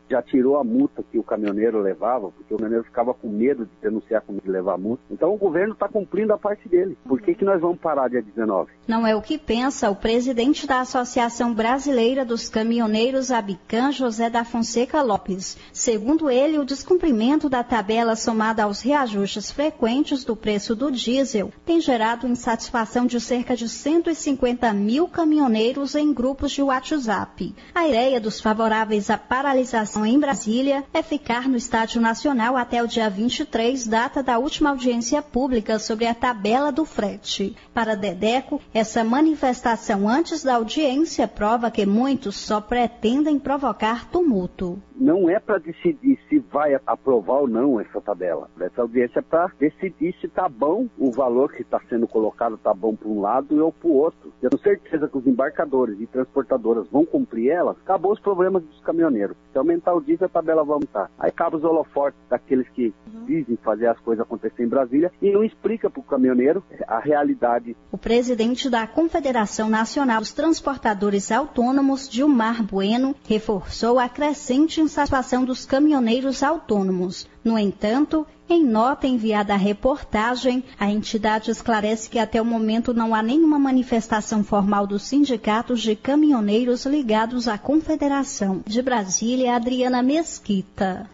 já 0.09 0.23
tirou 0.23 0.57
a 0.57 0.65
multa 0.65 1.03
que 1.11 1.19
o 1.19 1.23
caminhoneiro 1.23 1.81
levava, 1.81 2.31
porque 2.31 2.55
o 2.55 2.57
caminhoneiro 2.57 2.85
ficava 2.85 3.13
com 3.15 3.29
medo 3.29 3.67
de 3.67 3.73
denunciar 3.81 4.23
comigo 4.23 4.47
e 4.47 4.51
levar 4.51 4.79
multa. 4.79 5.03
Então 5.11 5.33
o 5.33 5.39
governo 5.39 5.75
está 5.75 5.89
cumprindo 5.89 6.33
a 6.33 6.39
parte 6.39 6.69
dele. 6.69 6.97
Por 7.07 7.21
que, 7.21 7.35
que 7.35 7.45
nós 7.45 7.61
vamos 7.61 7.79
parar 7.79 8.09
dia 8.09 8.23
19? 8.23 8.71
Não 8.87 9.07
é 9.07 9.15
o 9.15 9.23
que 9.23 9.39
pensa 9.39 9.91
o 9.91 9.97
presidente 9.97 10.67
da 10.67 10.81
Associação 10.81 11.55
Brasileira 11.55 12.25
dos 12.25 12.49
Caminhoneiros 12.49 13.31
Abican, 13.31 13.93
José 13.93 14.31
da 14.31 14.45
Fonseca 14.45 15.03
Lopes. 15.03 15.59
Segundo 15.73 16.31
ele, 16.31 16.59
o 16.59 16.65
descumprimento 16.65 17.49
da 17.49 17.63
tabela 17.63 18.17
somada 18.17 18.65
aos 18.65 18.81
reajustes 18.81 19.51
frequentes 19.51 20.25
do 20.25 20.37
preço 20.37 20.75
do 20.75 20.91
diesel 20.91 21.53
tem 21.65 21.81
gerado 21.81 22.27
insatisfação 22.27 23.07
de 23.07 23.21
cerca 23.21 23.57
de 23.57 23.69
150 23.69 24.73
mil 24.73 25.09
caminhoneiros 25.09 25.95
em 25.95 26.13
grupos 26.13 26.53
de 26.53 26.63
WhatsApp. 26.63 27.55
A 27.75 27.89
ideia 27.89 28.21
dos 28.21 28.41
favoráveis 28.41 29.11
à 29.11 29.19
paralisação 29.67 30.07
em 30.07 30.19
Brasília 30.19 30.85
é 30.95 31.03
ficar 31.03 31.49
no 31.49 31.57
Estádio 31.57 32.01
Nacional 32.01 32.57
até 32.57 32.83
o 32.83 32.87
dia 32.87 33.11
23, 33.11 33.87
data 33.87 34.23
da 34.23 34.39
última 34.39 34.71
audiência 34.71 35.21
pública 35.21 35.79
sobre 35.79 36.07
a 36.07 36.15
tabela 36.15 36.71
do 36.71 36.85
frete. 36.85 37.57
Para 37.75 37.97
Dedeco, 37.97 38.61
essa 38.73 39.03
manifestação 39.03 40.09
antes 40.09 40.45
da 40.45 40.55
audiência 40.55 41.27
prova 41.27 41.71
que 41.71 41.85
muitos 41.85 42.37
só 42.37 42.61
pretendem 42.61 43.39
provocar 43.39 44.09
tumulto. 44.09 44.81
Não 44.99 45.29
é 45.29 45.39
para 45.39 45.59
decidir 45.59 46.19
se 46.29 46.39
vai 46.39 46.75
aprovar 46.87 47.41
ou 47.41 47.49
não 47.49 47.79
essa 47.79 48.01
tabela. 48.01 48.49
Essa 48.59 48.81
audiência 48.81 49.19
é 49.19 49.23
para 49.23 49.51
decidir 49.59 50.15
se 50.21 50.27
está 50.27 50.49
bom 50.49 50.87
o 50.97 51.11
valor 51.11 51.53
que 51.53 51.63
está 51.63 51.81
sendo 51.89 52.09
colocado, 52.09 52.55
está 52.55 52.73
bom 52.73 52.95
para 52.97 53.09
um 53.09 53.21
lado 53.21 53.63
ou 53.63 53.73
para 53.73 53.89
o 53.89 53.95
outro. 53.95 54.33
Eu 54.41 54.49
tenho 54.49 54.63
certeza 54.63 55.09
que 55.09 55.19
os 55.19 55.27
embarcadores 55.27 56.01
e 56.01 56.07
transportadoras 56.07 56.89
vão 56.89 57.05
cumprir 57.05 57.51
elas, 57.51 57.77
acabou 57.79 58.13
os 58.13 58.21
problemas 58.21 58.63
dos 58.63 58.81
caminhoneiros. 58.81 59.37
Se 59.57 59.59
aumentar 59.59 59.95
o 59.95 60.03
diesel, 60.03 60.27
a 60.27 60.29
tabela 60.29 60.63
vai 60.63 60.75
aumentar. 60.75 61.11
Aí 61.19 61.31
acaba 61.31 61.57
os 61.57 61.65
holofortes 61.65 62.21
daqueles 62.29 62.69
que 62.69 62.93
uhum. 63.11 63.25
dizem 63.25 63.57
fazer 63.65 63.87
as 63.87 63.99
coisas 64.01 64.23
acontecer 64.23 64.63
em 64.63 64.69
Brasília 64.69 65.11
e 65.23 65.33
não 65.33 65.43
explica 65.43 65.89
para 65.89 65.99
o 65.99 66.03
caminhoneiro 66.03 66.63
a 66.87 66.99
realidade. 66.99 67.75
O 67.91 67.97
presidente 67.97 68.69
da 68.69 68.87
Confederação 68.87 69.71
Nacional 69.71 70.21
dos 70.21 70.35
Transportadores 70.35 71.33
Autônomos, 71.33 72.11
Gilmar 72.11 72.63
Bueno, 72.63 73.17
reforçou 73.27 73.99
a 73.99 74.11
crescente 74.11 74.83
insatisfação 74.83 75.43
dos 75.43 75.65
caminhoneiros 75.65 76.43
autônomos. 76.43 77.27
No 77.43 77.59
entanto, 77.59 78.27
em 78.49 78.65
nota 78.65 79.07
enviada 79.07 79.55
à 79.55 79.57
reportagem, 79.57 80.63
a 80.79 80.91
entidade 80.91 81.51
esclarece 81.51 82.09
que 82.09 82.19
até 82.19 82.41
o 82.41 82.45
momento 82.45 82.95
não 82.95 83.15
há 83.15 83.23
nenhuma 83.23 83.59
manifestação 83.59 84.45
formal 84.45 84.87
dos 84.87 85.03
sindicatos 85.03 85.81
de 85.81 85.97
caminhoneiros 85.97 86.87
ligados 86.87 87.49
à 87.49 87.59
Confederação. 87.59 88.63
De 88.67 88.81
Brasília, 88.81 89.57
Adriana 89.57 90.03
Mesquita. 90.03 91.09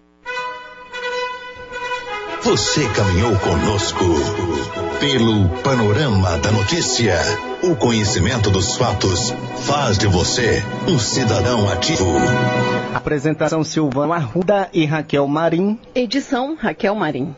Você 2.42 2.88
caminhou 2.88 3.38
conosco 3.38 4.05
pelo 4.99 5.49
panorama 5.62 6.37
da 6.38 6.51
notícia. 6.51 7.16
O 7.62 7.77
conhecimento 7.77 8.51
dos 8.51 8.77
fatos 8.77 9.33
faz 9.64 9.97
de 9.97 10.09
você 10.09 10.62
um 10.88 10.99
cidadão 10.99 11.71
ativo. 11.71 12.05
Apresentação 12.94 13.64
Silvano 13.64 14.12
Arruda 14.12 14.68
e 14.72 14.85
Raquel 14.85 15.26
Marim. 15.26 15.78
Edição 15.94 16.55
Raquel 16.55 16.94
Marim. 16.94 17.35